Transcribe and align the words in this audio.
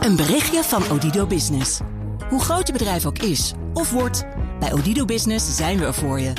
Een 0.00 0.16
berichtje 0.16 0.62
van 0.62 0.90
Odido 0.90 1.26
Business. 1.26 1.80
Hoe 2.28 2.40
groot 2.40 2.66
je 2.66 2.72
bedrijf 2.72 3.06
ook 3.06 3.18
is 3.18 3.52
of 3.74 3.90
wordt, 3.90 4.24
bij 4.60 4.72
Odido 4.72 5.04
Business 5.04 5.56
zijn 5.56 5.78
we 5.78 5.84
er 5.84 5.94
voor 5.94 6.20
je. 6.20 6.32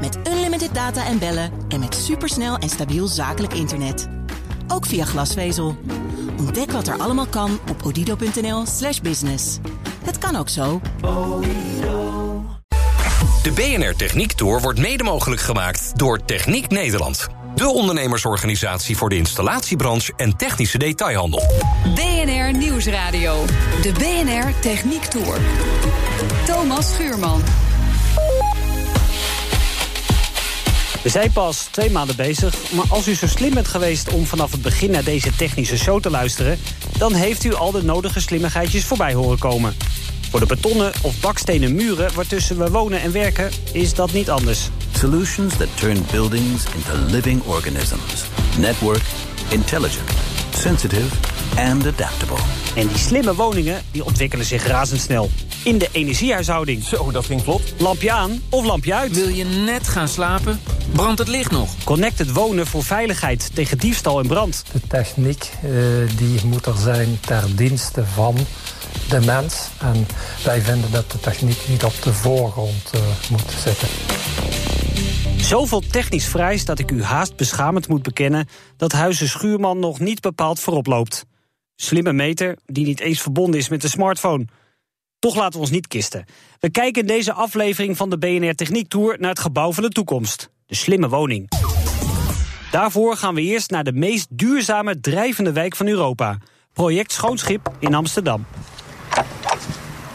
Met 0.00 0.18
unlimited 0.28 0.74
data 0.74 1.06
en 1.06 1.18
bellen 1.18 1.50
en 1.68 1.80
met 1.80 1.94
supersnel 1.94 2.56
en 2.56 2.68
stabiel 2.68 3.06
zakelijk 3.06 3.54
internet. 3.54 4.08
Ook 4.68 4.86
via 4.86 5.04
glasvezel. 5.04 5.76
Ontdek 6.38 6.70
wat 6.70 6.88
er 6.88 6.98
allemaal 6.98 7.26
kan 7.26 7.58
op 7.70 7.82
odido.nl/slash 7.84 9.00
business. 9.00 9.58
Het 10.04 10.18
kan 10.18 10.36
ook 10.36 10.48
zo. 10.48 10.80
De 13.42 13.52
BNR 13.54 13.96
Techniek 13.96 14.32
Tour 14.32 14.60
wordt 14.60 14.78
mede 14.78 15.04
mogelijk 15.04 15.40
gemaakt 15.40 15.98
door 15.98 16.24
Techniek 16.24 16.68
Nederland. 16.68 17.35
De 17.56 17.68
ondernemersorganisatie 17.68 18.96
voor 18.96 19.08
de 19.08 19.16
installatiebranche 19.16 20.12
en 20.16 20.36
technische 20.36 20.78
detailhandel. 20.78 21.42
BNR 21.94 22.56
Nieuwsradio. 22.56 23.44
De 23.82 23.92
BNR 23.92 24.60
Techniek 24.60 25.04
Tour. 25.04 25.38
Thomas 26.46 26.92
Schuurman. 26.92 27.42
We 31.02 31.08
zijn 31.08 31.32
pas 31.32 31.68
twee 31.70 31.90
maanden 31.90 32.16
bezig, 32.16 32.72
maar 32.72 32.84
als 32.88 33.08
u 33.08 33.14
zo 33.14 33.26
slim 33.26 33.54
bent 33.54 33.68
geweest 33.68 34.12
om 34.12 34.26
vanaf 34.26 34.52
het 34.52 34.62
begin 34.62 34.90
naar 34.90 35.04
deze 35.04 35.36
technische 35.36 35.78
show 35.78 36.00
te 36.00 36.10
luisteren, 36.10 36.58
dan 36.98 37.14
heeft 37.14 37.44
u 37.44 37.54
al 37.54 37.70
de 37.70 37.82
nodige 37.82 38.20
slimmigheidjes 38.20 38.84
voorbij 38.84 39.14
horen 39.14 39.38
komen. 39.38 39.76
Voor 40.30 40.40
de 40.40 40.46
betonnen 40.46 40.92
of 41.02 41.20
bakstenen 41.20 41.74
muren 41.74 42.14
waartussen 42.14 42.58
we 42.58 42.70
wonen 42.70 43.00
en 43.00 43.12
werken 43.12 43.50
is 43.72 43.94
dat 43.94 44.12
niet 44.12 44.30
anders. 44.30 44.68
Solutions 44.96 45.56
that 45.56 45.68
turn 45.76 46.04
buildings 46.10 46.64
into 46.74 46.94
living 47.10 47.42
organisms. 47.42 48.24
Network, 48.58 49.02
intelligent, 49.50 50.10
sensitive 50.50 51.16
and 51.58 51.86
adaptable. 51.86 52.38
En 52.74 52.88
die 52.88 52.98
slimme 52.98 53.34
woningen 53.34 53.82
die 53.90 54.04
ontwikkelen 54.04 54.46
zich 54.46 54.66
razendsnel. 54.66 55.30
In 55.64 55.78
de 55.78 55.88
energiehuishouding. 55.92 56.84
Zo, 56.84 57.10
dat 57.10 57.24
ging 57.24 57.42
vlot. 57.42 57.62
Lampje 57.78 58.12
aan 58.12 58.42
of 58.48 58.64
lampje 58.64 58.94
uit. 58.94 59.14
Wil 59.14 59.28
je 59.28 59.44
net 59.44 59.88
gaan 59.88 60.08
slapen? 60.08 60.60
Brandt 60.92 61.18
het 61.18 61.28
licht 61.28 61.50
nog? 61.50 61.70
Connected 61.84 62.32
wonen 62.32 62.66
voor 62.66 62.84
veiligheid 62.84 63.50
tegen 63.54 63.78
diefstal 63.78 64.20
en 64.20 64.26
brand. 64.26 64.62
De 64.72 64.80
techniek 64.88 65.50
uh, 65.64 65.70
die 66.16 66.44
moet 66.44 66.66
er 66.66 66.76
zijn 66.78 67.18
ter 67.20 67.56
dienste 67.56 68.04
van 68.14 68.36
de 69.08 69.20
mens. 69.20 69.54
En 69.78 70.06
wij 70.44 70.60
vinden 70.60 70.90
dat 70.90 71.10
de 71.10 71.20
techniek 71.20 71.58
niet 71.68 71.84
op 71.84 72.02
de 72.02 72.12
voorgrond 72.12 72.90
uh, 72.94 73.00
moet 73.30 73.52
zitten. 73.64 73.88
Zoveel 75.36 75.80
technisch 75.80 76.26
vrijs 76.26 76.64
dat 76.64 76.78
ik 76.78 76.90
u 76.90 77.02
haast 77.02 77.36
beschamend 77.36 77.88
moet 77.88 78.02
bekennen... 78.02 78.48
dat 78.76 78.92
Huizen 78.92 79.28
Schuurman 79.28 79.78
nog 79.78 80.00
niet 80.00 80.20
bepaald 80.20 80.60
voorop 80.60 80.86
loopt. 80.86 81.26
Slimme 81.76 82.12
meter 82.12 82.58
die 82.64 82.86
niet 82.86 83.00
eens 83.00 83.20
verbonden 83.20 83.60
is 83.60 83.68
met 83.68 83.80
de 83.80 83.88
smartphone. 83.88 84.46
Toch 85.18 85.34
laten 85.34 85.52
we 85.52 85.58
ons 85.58 85.70
niet 85.70 85.86
kisten. 85.86 86.24
We 86.60 86.70
kijken 86.70 87.00
in 87.00 87.08
deze 87.08 87.32
aflevering 87.32 87.96
van 87.96 88.10
de 88.10 88.18
BNR 88.18 88.54
Techniek 88.54 88.88
Tour... 88.88 89.16
naar 89.20 89.30
het 89.30 89.38
gebouw 89.38 89.72
van 89.72 89.82
de 89.82 89.88
toekomst. 89.88 90.50
De 90.66 90.74
slimme 90.74 91.08
woning. 91.08 91.48
Daarvoor 92.70 93.16
gaan 93.16 93.34
we 93.34 93.40
eerst 93.40 93.70
naar 93.70 93.84
de 93.84 93.92
meest 93.92 94.26
duurzame 94.30 95.00
drijvende 95.00 95.52
wijk 95.52 95.76
van 95.76 95.86
Europa. 95.86 96.38
Project 96.72 97.12
Schoonschip 97.12 97.72
in 97.78 97.94
Amsterdam. 97.94 98.46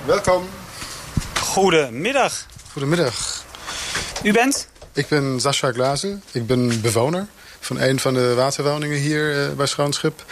Welkom. 0.05 0.43
Goedemiddag. 1.39 2.45
Goedemiddag. 2.71 3.45
U 4.23 4.31
bent? 4.31 4.70
Ik 4.93 5.07
ben 5.07 5.39
Sascha 5.39 5.71
Glazen. 5.71 6.23
Ik 6.31 6.47
ben 6.47 6.81
bewoner 6.81 7.27
van 7.59 7.79
een 7.79 7.99
van 7.99 8.13
de 8.13 8.33
waterwoningen 8.33 8.97
hier 8.97 9.35
uh, 9.35 9.53
bij 9.53 9.65
Schoonschip. 9.65 10.25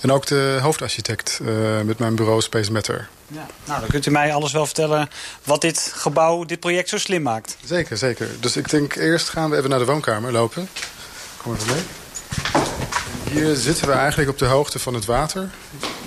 En 0.00 0.12
ook 0.12 0.26
de 0.26 0.58
hoofdarchitect 0.62 1.40
uh, 1.42 1.80
met 1.80 1.98
mijn 1.98 2.14
bureau 2.14 2.40
Space 2.40 2.72
Matter. 2.72 3.08
Ja. 3.26 3.46
Nou, 3.64 3.80
dan 3.80 3.88
kunt 3.88 4.06
u 4.06 4.10
mij 4.10 4.32
alles 4.32 4.52
wel 4.52 4.66
vertellen 4.66 5.08
wat 5.44 5.60
dit 5.60 5.92
gebouw, 5.96 6.44
dit 6.44 6.60
project 6.60 6.88
zo 6.88 6.98
slim 6.98 7.22
maakt. 7.22 7.56
Zeker, 7.64 7.96
zeker. 7.96 8.28
Dus 8.40 8.56
ik 8.56 8.70
denk 8.70 8.94
eerst 8.94 9.28
gaan 9.28 9.50
we 9.50 9.56
even 9.56 9.70
naar 9.70 9.78
de 9.78 9.84
woonkamer 9.84 10.32
lopen. 10.32 10.68
Kom 11.36 11.54
even 11.54 11.66
mee. 11.66 11.82
Hier 13.30 13.56
zitten 13.56 13.86
we 13.86 13.92
eigenlijk 13.92 14.30
op 14.30 14.38
de 14.38 14.44
hoogte 14.44 14.78
van 14.78 14.94
het 14.94 15.04
water. 15.04 15.50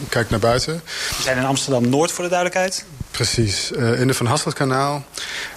Kijk 0.10 0.30
naar 0.30 0.40
buiten. 0.40 0.82
We 1.18 1.22
zijn 1.22 1.38
in 1.38 1.46
Amsterdam-Noord 1.46 2.12
voor 2.12 2.24
de 2.24 2.30
duidelijkheid. 2.30 2.86
Precies, 3.12 3.72
uh, 3.72 4.00
in 4.00 4.08
de 4.08 4.14
Van 4.14 4.26
Hasseltkanaal. 4.26 5.04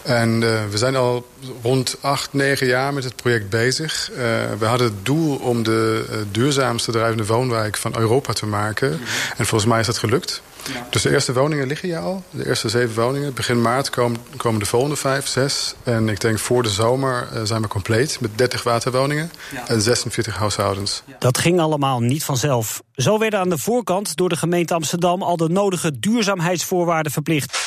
En 0.03 0.29
uh, 0.29 0.65
we 0.71 0.79
zijn 0.79 0.97
al 0.97 1.27
rond 1.63 1.97
acht, 2.01 2.33
negen 2.33 2.67
jaar 2.67 2.95
met 2.95 3.05
het 3.05 3.17
project 3.17 3.51
bezig. 3.51 4.11
Uh, 4.11 4.17
we 4.59 4.65
hadden 4.65 4.87
het 4.87 5.07
doel 5.07 5.37
om 5.37 5.63
de 5.63 6.05
duurzaamste 6.31 6.91
drijvende 6.91 7.27
woonwijk 7.27 7.77
van 7.77 7.99
Europa 7.99 8.33
te 8.33 8.47
maken. 8.47 8.91
Mm 8.91 8.97
-hmm. 8.97 9.05
En 9.37 9.47
volgens 9.47 9.71
mij 9.71 9.81
is 9.81 9.87
dat 9.87 9.99
gelukt. 9.99 10.43
Ja. 10.73 10.87
Dus 10.91 11.03
de 11.03 11.11
eerste 11.11 11.33
woningen 11.33 11.67
liggen 11.67 11.89
hier 11.89 11.99
al. 11.99 12.23
De 12.31 12.47
eerste 12.47 12.69
zeven 12.69 13.03
woningen. 13.03 13.35
Begin 13.35 13.63
maart 13.63 13.91
komen, 13.91 14.19
komen 14.37 14.61
de 14.61 14.67
volgende 14.67 14.97
vijf, 14.97 15.27
zes. 15.27 15.75
En 15.83 16.09
ik 16.09 16.21
denk 16.21 16.39
voor 16.39 16.63
de 16.63 16.69
zomer 16.69 17.29
uh, 17.35 17.41
zijn 17.43 17.63
we 17.63 17.69
compleet 17.69 18.21
met 18.21 18.31
30 18.39 18.63
waterwoningen 18.63 19.33
ja. 19.53 19.69
en 19.69 19.81
46 19.81 20.37
huishoudens. 20.37 21.03
Dat 21.19 21.39
ging 21.39 21.61
allemaal 21.61 22.01
niet 22.01 22.25
vanzelf. 22.25 22.83
Zo 22.95 23.19
werden 23.19 23.41
aan 23.41 23.49
de 23.49 23.59
voorkant 23.59 24.17
door 24.17 24.29
de 24.29 24.37
gemeente 24.37 24.75
Amsterdam 24.75 25.23
al 25.23 25.37
de 25.37 25.49
nodige 25.49 25.99
duurzaamheidsvoorwaarden 25.99 27.13
verplicht. 27.13 27.59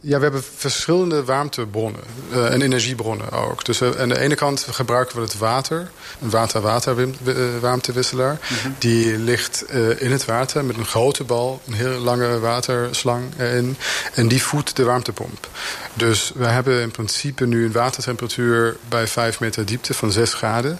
Ja, 0.00 0.16
we 0.16 0.22
hebben 0.22 0.44
verschillende 0.56 1.24
warmtebronnen 1.24 2.00
uh, 2.32 2.52
en 2.52 2.62
energiebronnen 2.62 3.32
ook. 3.32 3.64
Dus 3.64 3.80
uh, 3.80 4.00
aan 4.00 4.08
de 4.08 4.18
ene 4.18 4.34
kant 4.34 4.66
gebruiken 4.70 5.16
we 5.16 5.22
het 5.22 5.38
water, 5.38 5.90
een 6.20 6.30
water-water-warmtewisselaar. 6.30 8.32
Mm 8.32 8.38
-hmm. 8.62 8.74
Die 8.78 9.18
ligt 9.18 9.64
uh, 9.70 10.02
in 10.02 10.12
het 10.12 10.24
water 10.24 10.64
met 10.64 10.76
een 10.76 10.86
grote 10.86 11.24
bal, 11.24 11.60
een 11.66 11.72
heel 11.72 11.98
lange 11.98 12.38
waterslang 12.38 13.24
erin. 13.38 13.76
En 14.14 14.28
die 14.28 14.42
voedt 14.42 14.76
de 14.76 14.84
warmtepomp. 14.84 15.48
Dus 15.94 16.32
we 16.34 16.46
hebben 16.46 16.80
in 16.80 16.90
principe 16.90 17.46
nu 17.46 17.64
een 17.64 17.72
watertemperatuur 17.72 18.76
bij 18.88 19.06
5 19.06 19.40
meter 19.40 19.64
diepte 19.64 19.94
van 19.94 20.12
6 20.12 20.34
graden. 20.34 20.78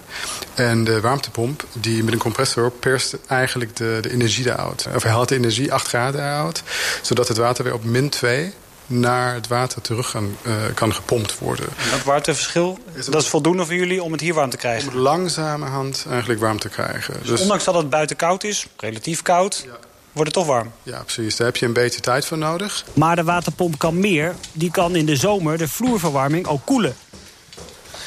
En 0.54 0.84
de 0.84 1.00
warmtepomp, 1.00 1.64
die 1.72 2.04
met 2.04 2.12
een 2.12 2.18
compressor 2.18 2.70
perst 2.70 3.16
eigenlijk 3.26 3.76
de, 3.76 3.98
de 4.00 4.10
energie 4.10 4.46
eruit. 4.46 4.86
Of 4.94 5.02
hij 5.02 5.12
haalt 5.12 5.28
de 5.28 5.34
energie 5.34 5.72
8 5.72 5.88
graden 5.88 6.20
uit, 6.20 6.62
zodat 7.02 7.28
het 7.28 7.36
water 7.36 7.64
weer 7.64 7.74
op 7.74 7.84
min 7.84 8.08
2 8.08 8.52
naar 8.88 9.34
het 9.34 9.48
water 9.48 9.82
terug 9.82 10.10
kan, 10.10 10.36
uh, 10.42 10.54
kan 10.74 10.94
gepompt 10.94 11.38
worden. 11.38 11.66
En 11.66 11.90
dat 11.90 12.02
warmteverschil, 12.02 12.78
is 12.94 13.06
dat 13.06 13.22
is 13.22 13.28
voldoende 13.28 13.64
voor 13.64 13.74
jullie 13.74 14.02
om 14.02 14.12
het 14.12 14.20
hier 14.20 14.34
warm 14.34 14.50
te 14.50 14.56
krijgen? 14.56 14.88
Om 14.88 14.94
het 14.94 15.02
langzamerhand 15.02 16.06
eigenlijk 16.10 16.40
warm 16.40 16.58
te 16.58 16.68
krijgen. 16.68 17.14
Dus, 17.20 17.28
dus 17.28 17.40
ondanks 17.40 17.64
dat 17.64 17.74
het 17.74 17.90
buiten 17.90 18.16
koud 18.16 18.44
is, 18.44 18.66
relatief 18.76 19.22
koud... 19.22 19.62
Ja. 19.66 19.78
Wordt 20.12 20.34
het 20.34 20.44
toch 20.46 20.54
warm? 20.54 20.72
Ja, 20.82 21.02
precies. 21.02 21.36
Daar 21.36 21.46
heb 21.46 21.56
je 21.56 21.66
een 21.66 21.72
beetje 21.72 22.00
tijd 22.00 22.24
voor 22.24 22.38
nodig. 22.38 22.84
Maar 22.92 23.16
de 23.16 23.24
waterpomp 23.24 23.78
kan 23.78 24.00
meer. 24.00 24.34
Die 24.52 24.70
kan 24.70 24.96
in 24.96 25.06
de 25.06 25.16
zomer 25.16 25.58
de 25.58 25.68
vloerverwarming 25.68 26.46
ook 26.46 26.60
koelen. 26.64 26.96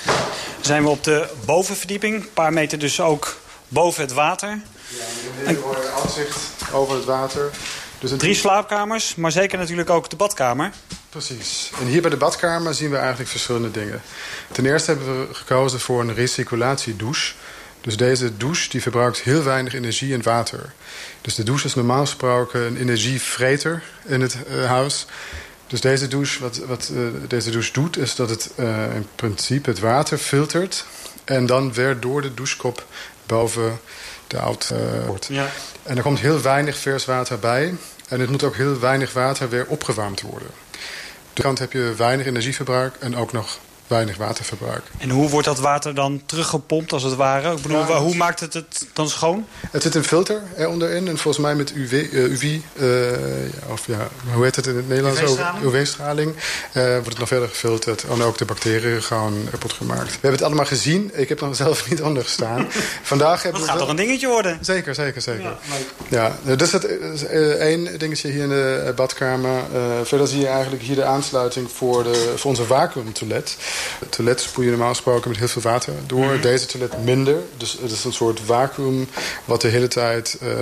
Dan 0.06 0.16
zijn 0.62 0.84
we 0.84 0.90
op 0.90 1.04
de 1.04 1.30
bovenverdieping. 1.46 2.16
Een 2.16 2.34
paar 2.34 2.54
meter 2.54 2.80
dus 2.80 3.00
ook 3.00 3.38
boven 3.68 4.02
het 4.02 4.14
water. 4.14 4.50
Ja, 4.50 5.04
een 5.40 5.48
hele 5.48 5.60
mooie 5.60 5.92
uitzicht 6.02 6.40
over 6.74 6.96
het 6.96 7.06
water. 7.06 7.50
Dus 8.02 8.12
Drie 8.18 8.36
slaapkamers, 8.36 9.16
maar 9.16 9.32
zeker 9.32 9.58
natuurlijk 9.58 9.90
ook 9.90 10.10
de 10.10 10.16
badkamer. 10.16 10.72
Precies. 11.10 11.72
En 11.80 11.86
hier 11.86 12.02
bij 12.02 12.10
de 12.10 12.18
badkamer 12.18 12.74
zien 12.74 12.90
we 12.90 12.98
eigenlijk 12.98 13.30
verschillende 13.30 13.72
dingen. 13.72 14.02
Ten 14.52 14.66
eerste 14.66 14.92
hebben 14.92 15.28
we 15.28 15.34
gekozen 15.34 15.80
voor 15.80 16.02
een 16.02 16.14
recyclatiedouche. 16.14 17.34
Dus 17.82 17.98
deze 17.98 18.38
douche 18.38 18.70
die 18.70 18.82
verbruikt 18.82 19.22
heel 19.22 19.44
weinig 19.44 19.74
energie 19.74 20.14
en 20.14 20.24
water. 20.24 20.74
Dus 21.22 21.36
de 21.36 21.44
douche 21.44 21.66
is 21.66 21.76
normaal 21.76 22.06
gesproken 22.06 22.62
een 22.62 22.78
energievreter 22.78 23.84
in 24.06 24.22
het 24.22 24.38
uh, 24.50 24.66
huis. 24.66 25.06
Dus 25.68 25.82
deze 25.82 26.08
douche, 26.08 26.40
wat, 26.40 26.58
wat 26.58 26.92
uh, 26.94 27.08
deze 27.28 27.52
douche 27.52 27.74
doet, 27.74 27.98
is 27.98 28.16
dat 28.16 28.30
het 28.30 28.52
uh, 28.60 28.96
in 28.96 29.08
principe 29.16 29.70
het 29.70 29.80
water 29.80 30.18
filtert. 30.18 30.86
En 31.24 31.46
dan 31.46 31.74
weer 31.74 32.00
door 32.00 32.22
de 32.22 32.34
douchekop 32.34 32.86
boven 33.26 33.80
de 34.32 34.40
oud 34.40 34.74
wordt. 35.06 35.28
Ja. 35.30 35.48
En 35.84 35.98
er 35.98 36.04
komt 36.04 36.20
heel 36.20 36.42
weinig 36.42 36.78
vers 36.78 37.06
water 37.06 37.40
bij. 37.40 37.76
En 38.08 38.20
het 38.20 38.30
moet 38.30 38.44
ook 38.44 38.56
heel 38.56 38.80
weinig 38.80 39.14
water 39.14 39.50
weer 39.50 39.66
opgewarmd 39.68 40.22
worden. 40.22 40.50
De 41.34 41.42
kant 41.42 41.60
heb 41.60 41.72
je 41.72 41.94
weinig 41.98 42.26
energieverbruik 42.26 42.96
en 43.00 43.16
ook 43.16 43.32
nog 43.32 43.60
weinig 43.92 44.18
waterverbruik. 44.18 44.84
En 44.98 45.10
hoe 45.10 45.30
wordt 45.30 45.48
dat 45.48 45.60
water 45.60 45.96
dan 45.96 46.22
teruggepompt 46.26 46.94
als 46.94 47.04
het 47.04 47.16
ware? 47.16 47.56
Ik 47.56 47.62
bedoel, 47.62 47.78
ja, 47.78 48.00
hoe 48.00 48.16
maakt 48.16 48.40
het 48.40 48.54
het 48.54 48.88
dan 48.94 49.10
schoon? 49.10 49.46
Het 49.72 49.82
zit 49.82 49.96
een 49.96 50.04
filter 50.04 50.42
eronderin 50.58 51.08
en 51.08 51.18
volgens 51.18 51.44
mij 51.44 51.56
met 51.56 51.72
UV, 51.72 51.92
uh, 51.92 52.24
UV 52.24 52.44
uh, 52.44 53.72
of 53.72 53.88
ja, 53.88 54.08
hoe 54.34 54.44
heet 54.44 54.56
het 54.56 54.68
in 54.68 54.76
het 54.76 54.88
Nederlands? 54.88 55.22
UV-straling. 55.64 56.34
UV 56.36 56.76
uh, 56.76 56.92
wordt 56.94 57.08
het 57.08 57.20
nog 57.20 57.28
verder 57.28 57.50
gefilterd 57.50 58.04
en 58.04 58.22
ook 58.22 58.38
de 58.38 58.46
bacteriën 58.46 59.04
gewoon 59.04 59.48
kapot 59.52 59.74
gemaakt. 59.74 60.06
We 60.06 60.12
hebben 60.12 60.32
het 60.32 60.44
allemaal 60.44 60.66
gezien. 60.66 61.12
Ik 61.14 61.30
heb 61.30 61.42
er 61.42 61.56
zelf 61.66 61.90
niet 61.90 62.02
onder 62.02 62.24
gestaan. 62.24 62.68
Vandaag 63.02 63.44
hebben 63.44 63.62
dat 63.62 63.70
gaat 63.70 63.80
we... 63.80 63.86
toch 63.86 63.92
een 63.92 64.06
dingetje 64.06 64.28
worden? 64.28 64.58
Zeker, 64.62 64.96
zeker, 64.96 65.22
zeker. 65.22 65.58
Ja, 66.10 66.32
ja 66.44 66.56
dus 66.56 66.70
dat 66.70 66.88
is 66.90 67.26
één 67.58 68.00
dingetje 68.00 68.32
hier 68.32 68.44
in 68.44 68.50
de 68.50 68.94
badkamer. 68.96 69.62
verder 70.04 70.28
zie 70.28 70.40
je 70.40 70.48
eigenlijk 70.48 70.84
hier 70.84 70.96
de 70.96 71.04
aansluiting 71.04 71.72
voor, 71.72 72.04
de, 72.04 72.34
voor 72.36 72.50
onze 72.50 72.64
vacuümtoilet. 72.64 73.58
Het 74.00 74.12
toilet 74.12 74.42
spoel 74.42 74.64
je 74.64 74.70
normaal 74.70 74.90
gesproken 74.90 75.30
met 75.30 75.40
heel 75.40 75.48
veel 75.48 75.62
water 75.62 75.94
door. 76.06 76.26
Mhm. 76.26 76.42
Deze 76.42 76.66
toilet 76.66 77.04
minder. 77.04 77.36
Dus 77.58 77.78
het 77.82 77.92
is 77.92 78.04
een 78.04 78.14
soort 78.14 78.40
vacuüm 78.46 79.08
wat 79.46 79.62
de 79.62 79.68
hele 79.68 79.88
tijd 79.88 80.38
uh, 80.44 80.50
uh, 80.50 80.58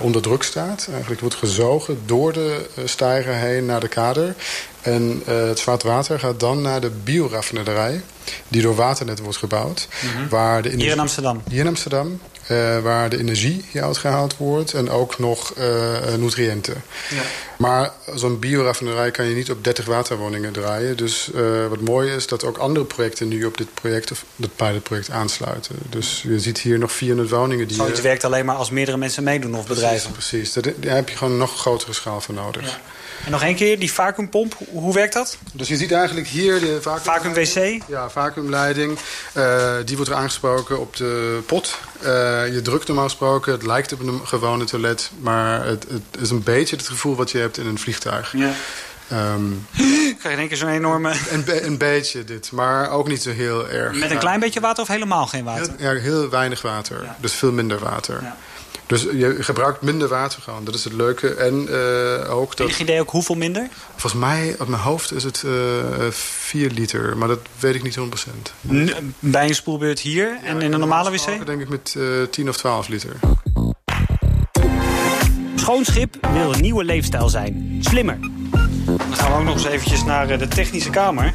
onder 0.00 0.22
druk 0.22 0.42
staat. 0.42 0.86
Eigenlijk 0.90 1.20
wordt 1.20 1.36
gezogen 1.36 1.98
door 2.06 2.32
de 2.32 2.66
stijger 2.84 3.34
heen 3.34 3.66
naar 3.66 3.80
de 3.80 3.88
kader. 3.88 4.34
En 4.80 5.22
uh, 5.28 5.46
het 5.46 5.58
zwart 5.58 5.82
water 5.82 6.18
gaat 6.18 6.40
dan 6.40 6.62
naar 6.62 6.80
de 6.80 6.90
bioraffinaderij... 6.90 8.02
die 8.48 8.62
door 8.62 8.74
Waternet 8.74 9.20
wordt 9.20 9.38
gebouwd. 9.38 9.88
Mhm. 9.90 10.06
Mm 10.06 10.16
-hmm. 10.16 10.28
waar 10.28 10.62
de 10.62 10.68
hier 10.68 10.90
in 10.90 11.00
Amsterdam? 11.00 11.42
Hier 11.48 11.60
in 11.60 11.66
Amsterdam. 11.66 12.20
Uh, 12.50 12.78
waar 12.78 13.08
de 13.08 13.18
energie 13.18 13.64
hieruit 13.70 13.96
gehaald 13.96 14.36
wordt 14.36 14.74
en 14.74 14.90
ook 14.90 15.18
nog 15.18 15.52
uh, 15.58 16.14
nutriënten. 16.18 16.82
Ja. 17.10 17.22
Maar 17.56 17.90
zo'n 18.14 18.38
bioraffinerij 18.38 19.10
kan 19.10 19.26
je 19.26 19.34
niet 19.34 19.50
op 19.50 19.64
30 19.64 19.84
waterwoningen 19.84 20.52
draaien. 20.52 20.96
Dus 20.96 21.30
uh, 21.34 21.66
wat 21.66 21.80
mooi 21.80 22.12
is 22.12 22.26
dat 22.26 22.44
ook 22.44 22.56
andere 22.56 22.84
projecten 22.86 23.28
nu 23.28 23.44
op 23.44 23.56
dit 23.56 23.74
project, 23.74 24.10
of 24.10 24.24
dit 24.36 24.56
pilotproject 24.56 25.10
aansluiten. 25.10 25.76
Dus 25.90 26.22
je 26.22 26.40
ziet 26.40 26.58
hier 26.58 26.78
nog 26.78 26.92
400 26.92 27.30
woningen 27.30 27.68
die. 27.68 27.76
Zoiets 27.76 28.00
werkt 28.00 28.24
alleen 28.24 28.44
maar 28.44 28.56
als 28.56 28.70
meerdere 28.70 28.96
mensen 28.96 29.22
meedoen 29.22 29.54
of 29.54 29.66
bedrijven. 29.66 30.12
Precies, 30.12 30.52
precies. 30.52 30.74
Daar 30.80 30.94
heb 30.94 31.08
je 31.08 31.16
gewoon 31.16 31.32
een 31.32 31.38
nog 31.38 31.58
grotere 31.58 31.92
schaal 31.92 32.20
voor 32.20 32.34
nodig. 32.34 32.62
Ja. 32.62 32.80
En 33.24 33.30
nog 33.30 33.42
één 33.42 33.54
keer, 33.54 33.78
die 33.78 33.92
vacuümpomp, 33.92 34.54
hoe 34.70 34.94
werkt 34.94 35.12
dat? 35.12 35.38
Dus 35.52 35.68
je 35.68 35.76
ziet 35.76 35.92
eigenlijk 35.92 36.26
hier 36.26 36.60
de 36.60 36.78
vacuüm... 36.82 37.04
Vacuüm 37.04 37.34
wc? 37.34 37.82
Ja, 37.88 38.10
vacuümleiding. 38.10 38.98
Die 39.84 39.96
wordt 39.96 40.10
er 40.10 40.16
aangesproken 40.16 40.80
op 40.80 40.96
de 40.96 41.38
pot. 41.46 41.78
Uh, 42.02 42.54
je 42.54 42.60
drukt 42.62 42.86
normaal 42.86 43.04
gesproken, 43.04 43.52
het 43.52 43.66
lijkt 43.66 43.92
op 43.92 44.00
een 44.00 44.26
gewone 44.26 44.64
toilet... 44.64 45.10
maar 45.20 45.66
het, 45.66 45.86
het, 45.88 46.20
is 46.20 46.30
een 46.30 46.42
beetje 46.42 46.76
het 46.76 46.88
gevoel 46.88 47.16
wat 47.16 47.30
je 47.30 47.38
hebt 47.38 47.58
in 47.58 47.66
een 47.66 47.78
vliegtuig. 47.78 48.32
Ja. 48.36 48.52
Um, 49.12 49.66
Krijg 50.18 50.22
je 50.22 50.28
in 50.28 50.38
één 50.38 50.48
keer 50.48 50.56
zo'n 50.56 50.68
enorme... 50.68 51.14
Een, 51.30 51.44
be 51.44 51.62
een, 51.62 51.78
beetje 51.78 52.24
dit, 52.24 52.52
maar 52.52 52.90
ook 52.90 53.08
niet 53.08 53.22
zo 53.22 53.30
heel 53.30 53.68
erg. 53.68 53.98
Met 53.98 54.10
een 54.10 54.18
klein 54.18 54.40
beetje 54.40 54.60
water 54.60 54.82
of 54.82 54.88
helemaal 54.88 55.26
geen 55.26 55.44
water? 55.44 55.72
Heel, 55.76 55.94
ja, 55.94 56.00
heel 56.00 56.28
weinig 56.28 56.62
water. 56.62 57.02
Ja. 57.02 57.16
Dus 57.20 57.32
veel 57.32 57.52
minder 57.52 57.78
water. 57.78 58.18
Ja. 58.22 58.36
Dus 58.86 59.02
je 59.02 59.36
gebruikt 59.42 59.82
minder 59.82 60.08
water 60.08 60.42
gewoon. 60.42 60.64
Dat 60.64 60.74
is 60.74 60.84
het 60.84 60.92
leuke. 60.92 61.34
En 61.34 61.66
uh, 61.70 62.34
ook 62.36 62.56
dat... 62.56 62.66
Enig 62.66 62.80
idee 62.80 63.00
ook 63.00 63.10
hoeveel 63.10 63.34
minder? 63.34 63.68
Volgens 63.90 64.20
mij, 64.20 64.54
op 64.58 64.68
mijn 64.68 64.82
hoofd 64.82 65.12
is 65.12 65.24
het 65.24 65.42
uh, 65.46 65.52
4 66.10 66.70
liter. 66.70 67.16
Maar 67.16 67.28
dat 67.28 67.40
weet 67.58 67.74
ik 67.74 67.82
niet 67.82 67.98
100%. 67.98 68.00
N 68.72 69.14
bij 69.18 69.48
een 69.48 69.54
spoelbeurt 69.54 70.00
hier 70.00 70.28
ja, 70.28 70.44
en 70.44 70.60
in 70.60 70.72
een 70.72 70.78
normale 70.78 71.10
wc? 71.10 71.46
denk 71.46 71.60
ik 71.60 71.68
met 71.68 71.94
uh, 71.96 72.22
10 72.22 72.48
of 72.48 72.56
12 72.56 72.88
liter. 72.88 73.16
Schoonschip 75.54 76.16
wil 76.32 76.52
een 76.52 76.60
nieuwe 76.60 76.84
leefstijl 76.84 77.28
zijn. 77.28 77.78
Slimmer. 77.80 78.18
Dan 78.84 79.16
gaan 79.16 79.30
we 79.30 79.38
ook 79.38 79.44
nog 79.44 79.54
eens 79.54 79.66
eventjes 79.66 80.04
naar 80.04 80.38
de 80.38 80.48
technische 80.48 80.90
kamer. 80.90 81.32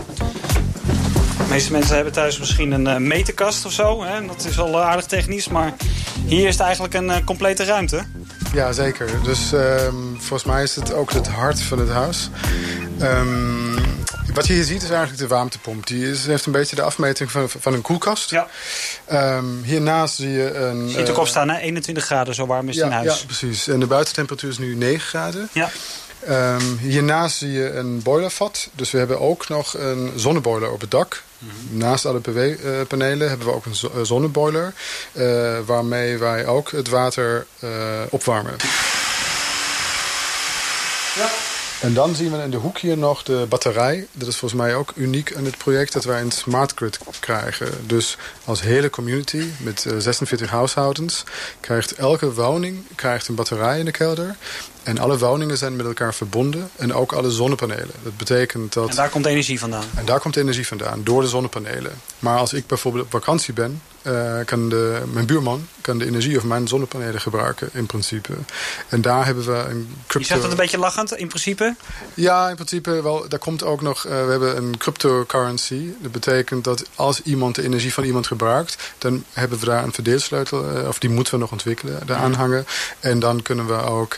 De 1.51 1.57
meeste 1.57 1.71
mensen 1.71 1.95
hebben 1.95 2.13
thuis 2.13 2.39
misschien 2.39 2.71
een 2.71 2.85
uh, 2.85 2.97
meterkast 2.97 3.65
of 3.65 3.71
zo. 3.71 4.03
Hè? 4.03 4.25
Dat 4.25 4.45
is 4.45 4.55
wel 4.55 4.81
aardig 4.81 5.05
technisch, 5.05 5.47
maar 5.47 5.73
hier 6.25 6.47
is 6.47 6.53
het 6.53 6.63
eigenlijk 6.63 6.93
een 6.93 7.07
uh, 7.07 7.15
complete 7.25 7.63
ruimte. 7.63 8.03
Ja, 8.53 8.71
zeker. 8.71 9.09
Dus 9.23 9.51
um, 9.51 10.15
volgens 10.19 10.43
mij 10.43 10.63
is 10.63 10.75
het 10.75 10.93
ook 10.93 11.11
het 11.11 11.27
hart 11.27 11.61
van 11.61 11.79
het 11.79 11.89
huis. 11.89 12.29
Um, 13.01 13.75
wat 14.33 14.47
je 14.47 14.53
hier 14.53 14.63
ziet 14.63 14.83
is 14.83 14.89
eigenlijk 14.89 15.19
de 15.19 15.27
warmtepomp. 15.27 15.87
Die 15.87 16.09
is, 16.09 16.25
heeft 16.25 16.45
een 16.45 16.51
beetje 16.51 16.75
de 16.75 16.81
afmeting 16.81 17.31
van, 17.31 17.49
van 17.49 17.73
een 17.73 17.81
koelkast. 17.81 18.29
Ja. 18.29 18.47
Um, 19.11 19.61
hiernaast 19.63 20.15
zie 20.15 20.29
je 20.29 20.55
een... 20.55 20.89
Ziet 20.89 21.09
ook 21.09 21.17
op 21.17 21.27
staan, 21.27 21.49
hè? 21.49 21.57
21 21.57 22.05
graden, 22.05 22.35
zo 22.35 22.45
warm 22.45 22.69
is 22.69 22.75
ja, 22.75 22.83
het 22.83 22.91
in 22.91 22.97
huis. 22.97 23.19
Ja, 23.19 23.25
precies. 23.25 23.67
En 23.67 23.79
de 23.79 23.87
buitentemperatuur 23.87 24.49
is 24.49 24.57
nu 24.57 24.75
9 24.75 24.99
graden. 24.99 25.49
Ja. 25.51 25.69
Um, 26.29 26.77
hiernaast 26.77 27.37
zie 27.37 27.51
je 27.51 27.69
een 27.69 28.01
boilervat. 28.01 28.69
Dus 28.73 28.91
we 28.91 28.97
hebben 28.97 29.19
ook 29.19 29.47
nog 29.47 29.77
een 29.77 30.11
zonneboiler 30.15 30.71
op 30.71 30.81
het 30.81 30.91
dak. 30.91 31.23
Mm 31.37 31.49
-hmm. 31.49 31.77
Naast 31.77 32.05
alle 32.05 32.19
PV-panelen 32.19 33.29
hebben 33.29 33.47
we 33.47 33.53
ook 33.53 33.65
een 33.65 34.05
zonneboiler. 34.05 34.73
Uh, 35.13 35.59
waarmee 35.65 36.17
wij 36.17 36.45
ook 36.45 36.71
het 36.71 36.89
water 36.89 37.45
uh, 37.63 37.69
opwarmen. 38.09 38.55
Ja. 41.15 41.29
En 41.81 41.93
dan 41.93 42.15
zien 42.15 42.31
we 42.31 42.43
in 42.43 42.51
de 42.51 42.57
hoek 42.57 42.77
hier 42.77 42.97
nog 42.97 43.23
de 43.23 43.45
batterij. 43.49 44.07
Dat 44.11 44.27
is 44.27 44.35
volgens 44.35 44.61
mij 44.61 44.75
ook 44.75 44.93
uniek 44.95 45.35
aan 45.35 45.43
dit 45.43 45.57
project, 45.57 45.93
dat 45.93 46.03
wij 46.03 46.21
een 46.21 46.31
smart 46.31 46.71
grid 46.75 46.99
krijgen. 47.19 47.87
Dus 47.87 48.17
als 48.45 48.61
hele 48.61 48.89
community 48.89 49.43
met 49.57 49.85
uh, 49.85 49.93
46 49.97 50.49
huishoudens 50.49 51.23
krijgt 51.59 51.93
elke 51.93 52.33
woning 52.33 52.85
krijgt 52.95 53.27
een 53.27 53.35
batterij 53.35 53.79
in 53.79 53.85
de 53.85 53.91
kelder. 53.91 54.35
En 54.83 54.97
alle 54.97 55.17
woningen 55.17 55.57
zijn 55.57 55.75
met 55.75 55.85
elkaar 55.85 56.13
verbonden 56.13 56.69
en 56.75 56.93
ook 56.93 57.11
alle 57.11 57.31
zonnepanelen. 57.31 57.91
Dat 58.03 58.17
betekent 58.17 58.73
dat... 58.73 58.89
En 58.89 58.95
daar 58.95 59.09
komt 59.09 59.25
energie 59.25 59.59
vandaan? 59.59 59.85
En 59.95 60.05
daar 60.05 60.19
komt 60.19 60.35
energie 60.35 60.67
vandaan, 60.67 61.03
door 61.03 61.21
de 61.21 61.27
zonnepanelen. 61.27 61.91
Maar 62.19 62.37
als 62.37 62.53
ik 62.53 62.67
bijvoorbeeld 62.67 63.03
op 63.05 63.11
vakantie 63.11 63.53
ben... 63.53 63.81
Uh, 64.07 64.39
kan 64.45 64.69
de, 64.69 65.01
mijn 65.13 65.25
buurman 65.25 65.67
kan 65.81 65.97
de 65.97 66.05
energie 66.05 66.37
of 66.37 66.43
mijn 66.43 66.67
zonnepanelen 66.67 67.21
gebruiken, 67.21 67.69
in 67.73 67.85
principe. 67.85 68.33
En 68.89 69.01
daar 69.01 69.25
hebben 69.25 69.45
we 69.45 69.53
een 69.53 69.95
crypto... 70.07 70.19
Je 70.19 70.25
zegt 70.25 70.41
dat 70.41 70.51
een 70.51 70.57
beetje 70.57 70.77
lachend, 70.77 71.17
in 71.17 71.27
principe? 71.27 71.75
Ja, 72.13 72.49
in 72.49 72.55
principe 72.55 73.01
wel. 73.01 73.25
Daar 73.27 73.39
komt 73.39 73.63
ook 73.63 73.81
nog... 73.81 74.05
Uh, 74.05 74.11
we 74.11 74.31
hebben 74.31 74.57
een 74.57 74.77
cryptocurrency. 74.77 75.89
Dat 75.99 76.11
betekent 76.11 76.63
dat 76.63 76.83
als 76.95 77.21
iemand 77.21 77.55
de 77.55 77.63
energie 77.63 77.93
van 77.93 78.03
iemand 78.03 78.27
gebruikt... 78.27 78.93
dan 78.97 79.23
hebben 79.33 79.59
we 79.59 79.65
daar 79.65 79.83
een 79.83 79.93
verdeelsleutel... 79.93 80.77
Uh, 80.77 80.87
of 80.87 80.99
die 80.99 81.09
moeten 81.09 81.33
we 81.33 81.39
nog 81.39 81.51
ontwikkelen, 81.51 82.07
daar 82.07 82.17
aanhangen. 82.17 82.65
En 82.99 83.19
dan 83.19 83.41
kunnen 83.41 83.67
we 83.67 83.81
ook... 83.81 84.17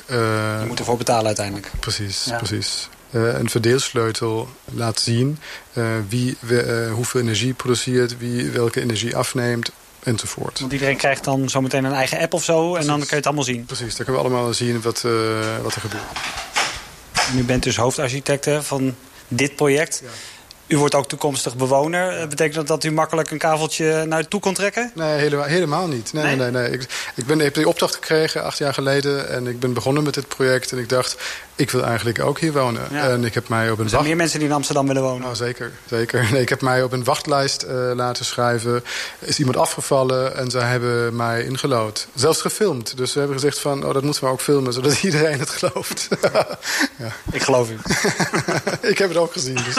Je 0.59 0.65
moet 0.67 0.79
ervoor 0.79 0.97
betalen 0.97 1.25
uiteindelijk. 1.25 1.71
Precies, 1.79 2.23
ja. 2.25 2.37
precies. 2.37 2.89
Uh, 3.11 3.33
een 3.33 3.49
verdeelsleutel 3.49 4.49
laat 4.65 4.99
zien 4.99 5.39
uh, 5.73 5.85
wie 6.09 6.37
we, 6.39 6.85
uh, 6.87 6.93
hoeveel 6.93 7.21
energie 7.21 7.53
produceert, 7.53 8.17
wie 8.17 8.49
welke 8.49 8.81
energie 8.81 9.15
afneemt, 9.15 9.71
enzovoort. 10.03 10.59
Want 10.59 10.71
iedereen 10.71 10.97
krijgt 10.97 11.23
dan 11.23 11.49
zometeen 11.49 11.83
een 11.83 11.93
eigen 11.93 12.19
app 12.19 12.33
of 12.33 12.43
zo 12.43 12.69
Precies. 12.69 12.81
en 12.81 12.87
dan 12.87 12.99
kun 12.99 13.09
je 13.09 13.15
het 13.15 13.25
allemaal 13.25 13.43
zien. 13.43 13.65
Precies, 13.65 13.95
dan 13.95 14.05
kunnen 14.05 14.23
we 14.23 14.29
allemaal 14.29 14.53
zien 14.53 14.81
wat, 14.81 15.01
wat 15.61 15.75
er 15.75 15.81
gebeurt. 15.81 16.03
U 17.35 17.43
bent 17.43 17.63
dus 17.63 17.75
hoofdarchitect 17.75 18.49
van 18.59 18.95
dit 19.27 19.55
project. 19.55 20.01
Ja. 20.03 20.09
U 20.67 20.77
wordt 20.77 20.95
ook 20.95 21.07
toekomstig 21.07 21.55
bewoner. 21.55 22.27
Betekent 22.27 22.55
dat 22.55 22.67
dat 22.67 22.83
u 22.83 22.91
makkelijk 22.91 23.31
een 23.31 23.37
kaveltje 23.37 24.05
naar 24.05 24.27
toe 24.27 24.39
kon 24.39 24.53
trekken? 24.53 24.91
Nee, 24.95 25.17
helemaal, 25.17 25.45
helemaal 25.45 25.87
niet. 25.87 26.13
Nee, 26.13 26.23
nee? 26.23 26.35
nee, 26.35 26.51
nee. 26.51 26.71
Ik, 26.71 26.81
ik, 27.15 27.25
ben, 27.25 27.37
ik 27.37 27.43
heb 27.43 27.53
die 27.53 27.67
opdracht 27.67 27.93
gekregen 27.93 28.43
acht 28.43 28.57
jaar 28.57 28.73
geleden. 28.73 29.29
En 29.29 29.47
ik 29.47 29.59
ben 29.59 29.73
begonnen 29.73 30.03
met 30.03 30.13
dit 30.13 30.27
project. 30.27 30.71
En 30.71 30.77
ik 30.77 30.89
dacht, 30.89 31.17
ik 31.55 31.71
wil 31.71 31.83
eigenlijk 31.83 32.21
ook 32.21 32.39
hier 32.39 32.53
wonen. 32.53 32.81
Ja. 32.91 33.09
En 33.09 33.23
ik 33.23 33.33
heb 33.33 33.49
mij 33.49 33.71
op 33.71 33.77
een 33.77 33.83
er 33.83 33.89
zijn 33.89 34.03
meer 34.03 34.15
mensen 34.15 34.39
die 34.39 34.47
in 34.47 34.53
Amsterdam 34.53 34.87
willen 34.87 35.01
wonen. 35.01 35.27
Oh, 35.27 35.33
zeker, 35.33 35.71
zeker. 35.85 36.27
Nee, 36.31 36.41
ik 36.41 36.49
heb 36.49 36.61
mij 36.61 36.83
op 36.83 36.91
een 36.91 37.03
wachtlijst 37.03 37.63
uh, 37.63 37.91
laten 37.95 38.25
schrijven. 38.25 38.83
Is 39.19 39.39
iemand 39.39 39.57
afgevallen 39.57 40.37
en 40.37 40.51
ze 40.51 40.57
hebben 40.57 41.15
mij 41.15 41.43
ingelood. 41.43 42.07
Zelfs 42.13 42.41
gefilmd. 42.41 42.97
Dus 42.97 43.13
we 43.13 43.19
hebben 43.19 43.37
gezegd 43.37 43.59
van, 43.59 43.85
oh, 43.85 43.93
dat 43.93 44.03
moeten 44.03 44.23
we 44.23 44.29
ook 44.29 44.41
filmen. 44.41 44.73
Zodat 44.73 45.03
iedereen 45.03 45.39
het 45.39 45.49
gelooft. 45.49 46.07
ja. 47.03 47.11
Ik 47.31 47.41
geloof 47.41 47.69
u. 47.69 47.77
ik 48.91 48.97
heb 48.97 49.09
het 49.09 49.17
ook 49.17 49.31
gezien. 49.31 49.55
Dus. 49.55 49.77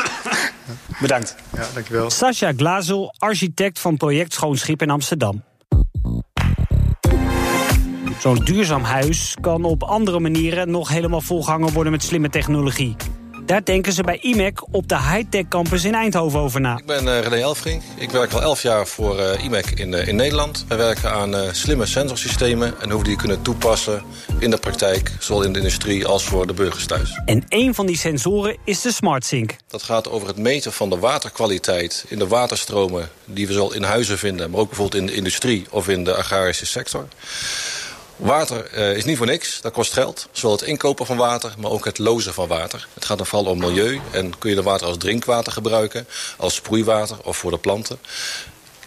Bedankt. 1.01 1.35
Ja, 1.53 1.67
dankjewel. 1.75 2.11
Sascha 2.11 2.53
Glazel, 2.57 3.15
architect 3.19 3.79
van 3.79 3.97
project 3.97 4.33
Schoonschip 4.33 4.83
in 4.83 4.91
Amsterdam. 4.91 5.43
Zo'n 8.25 8.45
duurzaam 8.45 8.83
huis 8.83 9.37
kan 9.41 9.65
op 9.65 9.83
andere 9.83 10.21
manieren 10.21 10.71
nog 10.71 10.89
helemaal 10.89 11.21
volgehangen 11.21 11.73
worden 11.73 11.93
met 11.93 12.03
slimme 12.03 12.29
technologie. 12.29 12.97
Daar 13.47 13.65
denken 13.65 13.93
ze 13.93 14.03
bij 14.03 14.19
IMEC 14.19 14.75
op 14.75 14.89
de 14.89 14.99
high-tech 14.99 15.49
campus 15.49 15.85
in 15.85 15.95
Eindhoven 15.95 16.41
over 16.41 16.61
na. 16.61 16.77
Ik 16.77 16.87
ben 16.87 17.05
uh, 17.05 17.21
René 17.21 17.37
Elfrink. 17.37 17.83
Ik 17.97 18.11
werk 18.11 18.33
al 18.33 18.43
elf 18.43 18.63
jaar 18.63 18.87
voor 18.87 19.19
uh, 19.19 19.45
IMEC 19.45 19.71
in, 19.71 19.93
uh, 19.93 20.07
in 20.07 20.17
Nederland. 20.17 20.65
Wij 20.69 20.77
werken 20.77 21.13
aan 21.13 21.55
slimme 21.55 21.87
sensorsystemen 21.87 22.81
en 22.81 22.91
hoe 22.91 22.99
we 23.03 23.09
die 23.09 23.17
kunnen 23.17 23.43
toepassen 23.43 24.03
in 24.39 24.51
de 24.51 24.57
praktijk, 24.57 25.13
zowel 25.19 25.43
in 25.43 25.53
de 25.53 25.59
industrie 25.59 26.07
als 26.07 26.25
voor 26.25 26.47
de 26.47 26.55
burgers 26.55 26.87
thuis. 26.87 27.21
En 27.25 27.45
een 27.49 27.75
van 27.75 27.87
die 27.87 27.97
sensoren 27.97 28.57
is 28.65 28.81
de 28.81 28.93
SmartSync. 28.93 29.57
Dat 29.69 29.83
gaat 29.83 30.11
over 30.11 30.29
het 30.29 30.39
meten 30.39 30.73
van 30.73 30.91
de 30.91 30.99
waterkwaliteit 30.99 32.05
in 32.09 32.19
de 32.19 32.27
waterstromen 32.27 33.09
die 33.25 33.47
we 33.47 33.53
zowel 33.53 33.75
in 33.75 33.83
huizen 33.83 34.19
vinden, 34.19 34.51
maar 34.51 34.61
ook 34.61 34.69
bijvoorbeeld 34.69 35.03
in 35.03 35.07
de 35.07 35.15
industrie 35.15 35.67
of 35.71 35.89
in 35.89 36.05
de 36.05 36.15
agrarische 36.15 36.67
sector. 36.67 37.09
Water 38.17 38.71
uh, 38.75 38.97
is 38.97 39.05
niet 39.05 39.17
voor 39.17 39.27
niks, 39.27 39.61
dat 39.61 39.73
kost 39.73 39.93
geld. 39.93 40.29
Zowel 40.33 40.57
het 40.57 40.67
inkopen 40.67 41.07
van 41.07 41.17
water, 41.17 41.55
maar 41.59 41.71
ook 41.71 41.85
het 41.85 41.99
lozen 41.99 42.35
van 42.35 42.49
water. 42.49 42.89
Het 42.95 43.05
gaat 43.05 43.17
dan 43.17 43.27
vooral 43.27 43.51
om 43.51 43.59
milieu 43.59 44.01
en 44.13 44.39
kun 44.39 44.51
je 44.51 44.57
de 44.57 44.63
water 44.63 44.87
als 44.87 44.97
drinkwater 44.99 45.53
gebruiken... 45.53 46.07
als 46.37 46.55
sproeiwater 46.55 47.17
of 47.23 47.37
voor 47.37 47.51
de 47.51 47.59
planten. 47.59 47.99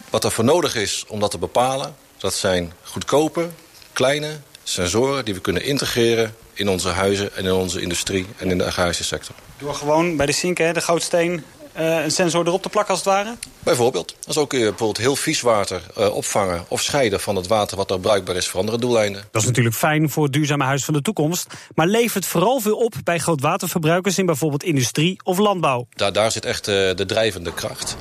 Wat 0.10 0.24
er 0.24 0.32
voor 0.32 0.44
nodig 0.44 0.76
is 0.76 1.06
om 1.08 1.20
dat 1.20 1.32
te 1.32 1.38
bepalen... 1.38 1.96
dat 2.18 2.34
zijn 2.34 2.74
goedkope, 2.84 3.50
kleine 3.94 4.40
sensoren 4.64 5.26
die 5.26 5.34
we 5.34 5.40
kunnen 5.40 5.64
integreren... 5.64 6.36
in 6.54 6.70
onze 6.70 6.90
huizen 6.90 7.36
en 7.36 7.46
in 7.46 7.54
onze 7.54 7.82
industrie 7.82 8.28
en 8.38 8.50
in 8.50 8.58
de 8.58 8.66
agrarische 8.66 9.04
sector. 9.04 9.36
Door 9.58 9.76
gewoon 9.76 10.18
bij 10.18 10.26
de 10.26 10.32
zink, 10.32 10.58
hè, 10.58 10.74
de 10.74 10.82
gootsteen... 10.82 11.44
uh, 11.80 12.04
een 12.04 12.12
sensor 12.12 12.48
erop 12.48 12.62
te 12.62 12.70
plakken 12.70 12.94
als 12.94 13.04
het 13.04 13.14
ware? 13.14 13.36
Bijvoorbeeld. 13.60 14.16
Zo 14.28 14.46
kun 14.46 14.60
je 14.60 14.66
bijvoorbeeld 14.66 14.98
heel 14.98 15.16
vies 15.16 15.42
water 15.42 15.82
uh, 15.98 16.16
opvangen 16.16 16.66
of 16.68 16.82
scheiden 16.82 17.20
van 17.20 17.36
het 17.36 17.48
water 17.48 17.78
wat 17.78 17.92
er 17.92 18.00
bruikbaar 18.00 18.36
is 18.36 18.48
voor 18.48 18.60
andere 18.60 18.78
doeleinden. 18.78 19.28
Dat 19.32 19.42
is 19.42 19.48
natuurlijk 19.48 19.76
fijn 19.76 20.10
voor 20.10 20.24
het 20.24 20.34
duurzame 20.34 20.64
huis 20.64 20.86
van 20.86 20.94
de 20.94 21.02
toekomst. 21.02 21.48
Maar 21.76 21.88
levert 21.88 22.26
vooral 22.26 22.60
veel 22.60 22.78
op 22.78 22.94
bij 23.04 23.18
grootwaterverbruikers 23.18 24.18
in 24.18 24.26
bijvoorbeeld 24.26 24.64
industrie 24.64 25.20
of 25.24 25.38
landbouw. 25.38 25.88
Daar, 25.94 26.14
daar 26.14 26.32
zit 26.32 26.46
echt 26.46 26.68
uh, 26.68 26.76
de 26.76 27.06
drijvende 27.06 27.54
kracht. 27.54 27.96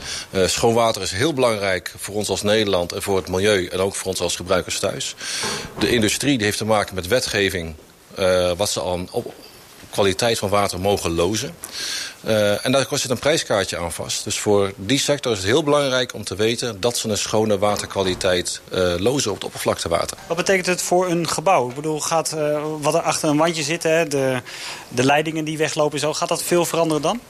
schoon 0.47 0.75
water 0.75 1.03
is 1.03 1.11
heel 1.11 1.33
belangrijk 1.33 1.95
voor 1.97 2.15
ons 2.15 2.29
als 2.29 2.43
Nederland 2.43 2.93
en 2.93 3.03
voor 3.03 3.17
het 3.17 3.29
milieu 3.29 3.67
en 3.67 3.79
ook 3.79 3.95
voor 3.95 4.07
ons 4.07 4.21
als 4.21 4.37
gebruikers 4.37 4.79
thuis. 4.79 5.15
De 5.79 5.91
industrie 5.91 6.37
die 6.37 6.47
heeft 6.47 6.59
te 6.59 6.65
maken 6.65 6.95
met 6.95 7.07
wetgeving 7.07 7.75
wat 8.57 8.71
ze 8.71 8.81
al 8.81 9.09
op, 9.11 9.35
kwaliteit 9.91 10.39
van 10.39 10.49
water 10.49 10.81
mogen 10.81 11.15
lozen. 11.15 11.55
Uh, 12.27 12.65
en 12.67 12.73
daar 12.73 12.87
zit 12.91 13.11
een 13.11 13.19
prijskaartje 13.19 13.79
aan 13.79 13.93
vast. 13.93 14.25
Dus 14.25 14.39
voor 14.39 14.73
die 14.77 14.99
sector 14.99 15.33
is 15.33 15.39
het 15.39 15.47
heel 15.47 15.63
belangrijk 15.63 16.15
om 16.15 16.25
te 16.25 16.35
weten... 16.35 16.81
dat 16.81 16.99
ze 16.99 17.09
een 17.09 17.19
schone 17.19 17.59
waterkwaliteit 17.59 18.61
uh, 18.73 18.95
lozen 18.99 19.31
op 19.31 19.37
het 19.37 19.45
oppervlaktewater. 19.45 20.17
Wat 20.27 20.37
betekent 20.37 20.67
het 20.67 20.83
voor 20.83 21.11
een 21.11 21.29
gebouw? 21.29 21.69
Ik 21.69 21.75
bedoel, 21.75 22.01
gaat, 22.01 22.35
uh, 22.37 22.63
wat 22.81 22.95
er 22.95 23.01
achter 23.01 23.29
een 23.29 23.37
wandje 23.37 23.63
zit, 23.63 23.83
hè, 23.83 24.07
de, 24.07 24.43
de 24.89 25.05
leidingen 25.05 25.45
die 25.45 25.59
weglopen... 25.59 25.99
Zo, 25.99 26.15
gaat 26.15 26.29
dat 26.29 26.43
veel 26.43 26.65
veranderen 26.65 27.03
dan? 27.03 27.21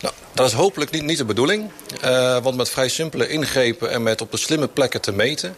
Nou, 0.00 0.14
dat 0.38 0.46
is 0.46 0.52
hopelijk 0.52 0.90
niet, 0.90 1.02
niet 1.02 1.18
de 1.18 1.24
bedoeling. 1.24 1.70
Uh, 2.04 2.38
want 2.42 2.56
met 2.56 2.70
vrij 2.70 2.88
simpele 2.88 3.28
ingrepen 3.28 3.90
en 3.90 4.02
met 4.02 4.20
op 4.20 4.30
de 4.30 4.36
slimme 4.36 4.68
plekken 4.68 5.00
te 5.00 5.12
meten... 5.12 5.56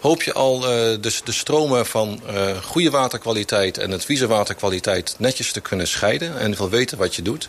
hoop 0.00 0.22
je 0.22 0.32
al 0.32 0.56
uh, 0.56 0.68
de, 1.00 1.20
de 1.24 1.32
stromen 1.32 1.86
van 1.86 2.20
uh, 2.30 2.56
goede 2.56 2.90
waterkwaliteit 2.90 3.78
en 3.78 3.90
het 3.90 4.04
vieze 4.04 4.26
waterkwaliteit 4.26 5.14
netjes 5.18 5.52
te 5.52 5.60
kunnen 5.60 5.88
scheiden. 5.88 6.38
En 6.38 6.56
veel 6.56 6.68
weten 6.68 6.98
wat 6.98 7.14
je 7.14 7.22
doet. 7.22 7.48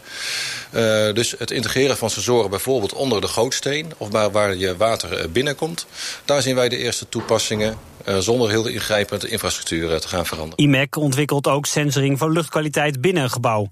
dus 1.14 1.36
het 1.38 1.52
integreren 1.52 1.98
van 1.98 2.10
sensoren 2.10 2.50
bijvoorbeeld 2.50 2.94
onder 2.94 3.22
de 3.22 3.28
gootsteen... 3.28 3.94
of 3.98 4.10
waar, 4.10 4.32
waar 4.32 4.56
je 4.56 4.78
water 4.78 5.32
binnenkomt. 5.32 5.86
Daar 6.26 6.42
zien 6.42 6.56
wij 6.56 6.70
de 6.70 6.78
eerste 6.78 7.10
toepassingen 7.10 7.78
zonder 8.20 8.50
heel 8.50 8.68
ingrijpend 8.68 9.22
de 9.22 9.28
infrastructuur 9.28 10.00
te 10.00 10.08
gaan 10.08 10.26
veranderen. 10.26 10.66
IMEC 10.66 10.96
ontwikkelt 10.96 11.48
ook 11.48 11.66
sensoring 11.66 12.18
van 12.18 12.32
luchtkwaliteit 12.32 13.02
binnen 13.02 13.24
een 13.24 13.30
gebouw. 13.30 13.70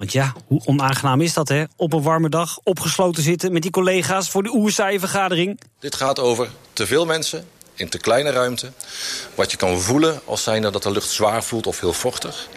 Want 0.00 0.12
ja, 0.12 0.34
hoe 0.46 0.62
onaangenaam 0.64 1.20
is 1.20 1.32
dat, 1.32 1.48
hè? 1.48 1.64
Op 1.76 1.92
een 1.92 2.02
warme 2.02 2.28
dag 2.28 2.58
opgesloten 2.62 3.22
zitten 3.22 3.52
met 3.52 3.62
die 3.62 3.70
collega's 3.70 4.30
voor 4.30 4.42
de 4.42 4.54
oerzaaie 4.54 4.98
vergadering. 4.98 5.60
Dit 5.78 5.94
gaat 5.94 6.18
over 6.18 6.48
te 6.72 6.86
veel 6.86 7.06
mensen 7.06 7.48
in 7.74 7.88
te 7.88 7.98
kleine 7.98 8.30
ruimte. 8.30 8.72
Wat 9.34 9.50
je 9.50 9.56
kan 9.56 9.80
voelen 9.80 10.20
als 10.24 10.42
zijnde 10.42 10.70
dat 10.70 10.82
de 10.82 10.90
lucht 10.90 11.08
zwaar 11.08 11.44
voelt 11.44 11.66
of 11.66 11.80
heel 11.80 11.92
vochtig. 11.92 12.48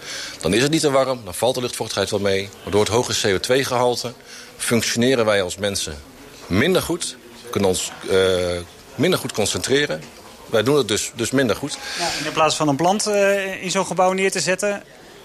Dan 0.42 0.54
is 0.54 0.62
het 0.62 0.72
niet 0.72 0.82
te 0.82 0.92
warm, 0.92 1.22
dan 1.24 1.34
valt 1.34 1.56
de 1.56 1.62
luchtvochtigheid 1.62 2.10
wel 2.10 2.20
mee. 2.20 2.50
Maar 2.64 2.72
door 2.72 2.82
het 2.82 2.90
hoge 2.90 3.14
CO2-gehalte 3.28 4.14
functioneren 4.58 5.26
wij 5.26 5.42
als 5.42 5.58
mensen 5.58 5.96
minder 6.48 6.82
goed. 6.82 7.18
kunnen 7.50 7.70
ons 7.70 7.92
uh, 8.12 8.60
minder 8.96 9.20
goed 9.20 9.32
concentreren. 9.32 10.02
Wij 10.50 10.64
doen 10.64 10.78
het 10.78 10.88
dus, 10.88 11.12
dus 11.16 11.32
minder 11.32 11.56
goed. 11.56 11.78
Ja, 12.00 12.26
in 12.26 12.34
plaats 12.34 12.56
van 12.56 12.68
een 12.68 12.76
plant 12.76 13.08
uh, 13.08 13.64
in 13.64 13.72
zo'n 13.72 13.86
gebouw 13.86 14.12
neer 14.12 14.32
te 14.32 14.40
zetten... 14.40 14.84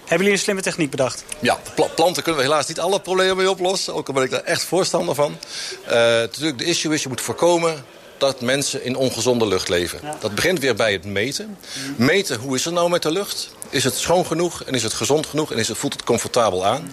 Hebben 0.09 0.27
jullie 0.27 0.33
een 0.33 0.45
slimme 0.45 0.61
techniek 0.61 0.89
bedacht? 0.89 1.23
Ja, 1.39 1.59
pl 1.75 1.83
planten 1.95 2.23
kunnen 2.23 2.41
we 2.41 2.47
helaas 2.47 2.67
niet 2.67 2.79
alle 2.79 2.99
problemen 2.99 3.37
mee 3.37 3.49
oplossen. 3.49 3.93
Ook 3.93 4.07
al 4.07 4.13
ben 4.13 4.23
ik 4.23 4.29
daar 4.29 4.43
echt 4.43 4.63
voorstander 4.63 5.15
van. 5.15 5.37
Uh, 5.85 5.91
natuurlijk, 5.91 6.57
de 6.57 6.63
issue 6.63 6.93
is, 6.93 7.03
je 7.03 7.09
moet 7.09 7.21
voorkomen 7.21 7.85
dat 8.17 8.41
mensen 8.41 8.83
in 8.83 8.95
ongezonde 8.95 9.47
lucht 9.47 9.69
leven. 9.69 9.99
Ja. 10.03 10.17
Dat 10.19 10.35
begint 10.35 10.59
weer 10.59 10.75
bij 10.75 10.91
het 10.91 11.05
meten. 11.05 11.57
Meten, 11.95 12.39
hoe 12.39 12.55
is 12.55 12.65
het 12.65 12.73
nou 12.73 12.89
met 12.89 13.01
de 13.01 13.11
lucht? 13.11 13.49
Is 13.69 13.83
het 13.83 13.95
schoon 13.95 14.25
genoeg 14.25 14.63
en 14.63 14.73
is 14.73 14.83
het 14.83 14.93
gezond 14.93 15.25
genoeg 15.25 15.51
en 15.51 15.57
is 15.57 15.67
het, 15.67 15.77
voelt 15.77 15.93
het 15.93 16.03
comfortabel 16.03 16.65
aan? 16.65 16.91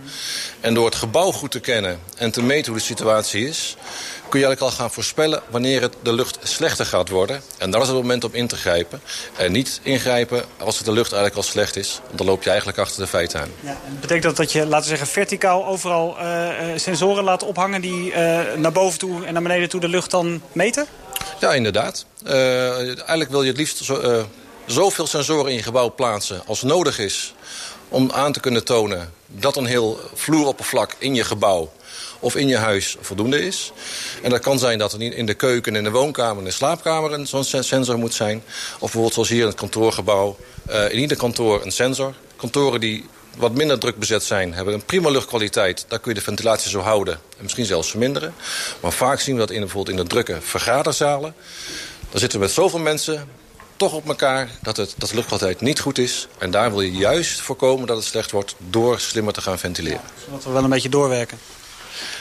En 0.60 0.74
door 0.74 0.84
het 0.84 0.94
gebouw 0.94 1.32
goed 1.32 1.50
te 1.50 1.60
kennen 1.60 2.00
en 2.16 2.30
te 2.30 2.42
meten 2.42 2.72
hoe 2.72 2.80
de 2.80 2.86
situatie 2.86 3.48
is 3.48 3.76
kun 4.28 4.40
je 4.40 4.46
eigenlijk 4.46 4.60
al 4.60 4.84
gaan 4.84 4.94
voorspellen 4.94 5.42
wanneer 5.48 5.82
het 5.82 5.94
de 6.02 6.12
lucht 6.12 6.38
slechter 6.42 6.86
gaat 6.86 7.08
worden. 7.08 7.42
En 7.58 7.70
dat 7.70 7.82
is 7.82 7.88
het 7.88 7.96
moment 7.96 8.24
om 8.24 8.30
in 8.32 8.46
te 8.46 8.56
grijpen. 8.56 9.00
En 9.36 9.52
niet 9.52 9.80
ingrijpen 9.82 10.44
als 10.58 10.76
het 10.76 10.86
de 10.86 10.92
lucht 10.92 11.12
eigenlijk 11.12 11.36
al 11.36 11.50
slecht 11.52 11.76
is. 11.76 12.00
Want 12.04 12.18
dan 12.18 12.26
loop 12.26 12.42
je 12.42 12.48
eigenlijk 12.48 12.78
achter 12.78 13.00
de 13.02 13.06
feiten 13.06 13.40
aan. 13.40 13.50
Ja, 13.60 13.76
betekent 14.00 14.22
dat 14.22 14.36
dat 14.36 14.52
je, 14.52 14.66
laten 14.66 14.90
we 14.90 14.96
zeggen, 14.96 15.06
verticaal 15.06 15.66
overal 15.66 16.16
uh, 16.20 16.48
sensoren 16.76 17.24
laat 17.24 17.42
ophangen... 17.42 17.80
die 17.80 18.10
uh, 18.10 18.16
naar 18.56 18.72
boven 18.72 18.98
toe 18.98 19.24
en 19.24 19.32
naar 19.32 19.42
beneden 19.42 19.68
toe 19.68 19.80
de 19.80 19.88
lucht 19.88 20.10
dan 20.10 20.42
meten? 20.52 20.86
Ja, 21.40 21.54
inderdaad. 21.54 22.06
eigenlijk 22.24 23.30
wil 23.30 23.42
je 23.42 23.48
het 23.48 23.58
liefst 23.58 23.84
zo, 23.84 24.26
zoveel 24.66 25.06
sensoren 25.06 25.50
in 25.50 25.56
je 25.56 25.62
gebouw 25.62 25.94
plaatsen 25.94 26.42
als 26.46 26.62
nodig 26.62 26.98
is... 26.98 27.34
om 27.88 28.10
aan 28.12 28.32
te 28.32 28.40
kunnen 28.40 28.64
tonen 28.64 29.12
dat 29.26 29.56
een 29.56 29.66
heel 29.66 30.00
vloeroppervlak 30.14 30.94
in 30.98 31.14
je 31.14 31.24
gebouw 31.24 31.70
of 32.20 32.36
in 32.36 32.48
je 32.48 32.56
huis 32.56 32.96
voldoende 33.00 33.46
is. 33.46 33.72
En 34.22 34.30
dat 34.30 34.40
kan 34.40 34.58
zijn 34.58 34.78
dat 34.78 34.92
er 34.92 35.02
in 35.02 35.26
de 35.26 35.34
keuken, 35.34 35.76
in 35.76 35.84
de 35.84 35.90
woonkamer, 35.90 36.38
in 36.38 36.44
de 36.44 36.50
slaapkamer 36.50 37.26
zo'n 37.26 37.44
sensor 37.44 37.98
moet 37.98 38.14
zijn. 38.14 38.42
Of 38.74 38.78
bijvoorbeeld 38.78 39.14
zoals 39.14 39.28
hier 39.28 39.40
in 39.40 39.46
het 39.46 39.56
kantoorgebouw, 39.56 40.36
uh, 40.70 40.90
in 40.90 40.98
ieder 40.98 41.16
kantoor 41.16 41.64
een 41.64 41.72
sensor. 41.72 42.14
Kantoren 42.36 42.80
die 42.80 43.04
wat 43.36 43.52
minder 43.52 43.78
druk 43.78 43.98
bezet 43.98 44.22
zijn, 44.22 44.54
hebben 44.54 44.74
een 44.74 44.84
prima 44.84 45.10
luchtkwaliteit. 45.10 45.84
Daar 45.88 45.98
kun 45.98 46.12
je 46.12 46.18
de 46.18 46.24
ventilatie 46.24 46.70
zo 46.70 46.80
houden 46.80 47.14
en 47.14 47.42
misschien 47.42 47.64
zelfs 47.64 47.90
verminderen. 47.90 48.34
Maar 48.80 48.92
vaak 48.92 49.20
zien 49.20 49.34
we 49.34 49.40
dat 49.40 49.50
in, 49.50 49.60
bijvoorbeeld 49.60 49.96
in 49.96 50.02
de 50.02 50.08
drukke 50.08 50.38
vergaderzalen. 50.40 51.34
Daar 52.10 52.20
zitten 52.20 52.38
we 52.38 52.44
met 52.44 52.54
zoveel 52.54 52.78
mensen 52.78 53.28
toch 53.76 53.92
op 53.92 54.08
elkaar 54.08 54.50
dat, 54.62 54.76
het, 54.76 54.94
dat 54.96 55.08
de 55.08 55.14
luchtkwaliteit 55.14 55.60
niet 55.60 55.80
goed 55.80 55.98
is. 55.98 56.28
En 56.38 56.50
daar 56.50 56.70
wil 56.70 56.80
je 56.80 56.92
juist 56.92 57.40
voorkomen 57.40 57.86
dat 57.86 57.96
het 57.96 58.06
slecht 58.06 58.30
wordt 58.30 58.54
door 58.58 59.00
slimmer 59.00 59.32
te 59.32 59.40
gaan 59.40 59.58
ventileren. 59.58 60.00
Ja, 60.14 60.24
zodat 60.24 60.44
we 60.44 60.50
wel 60.50 60.64
een 60.64 60.70
beetje 60.70 60.88
doorwerken. 60.88 61.38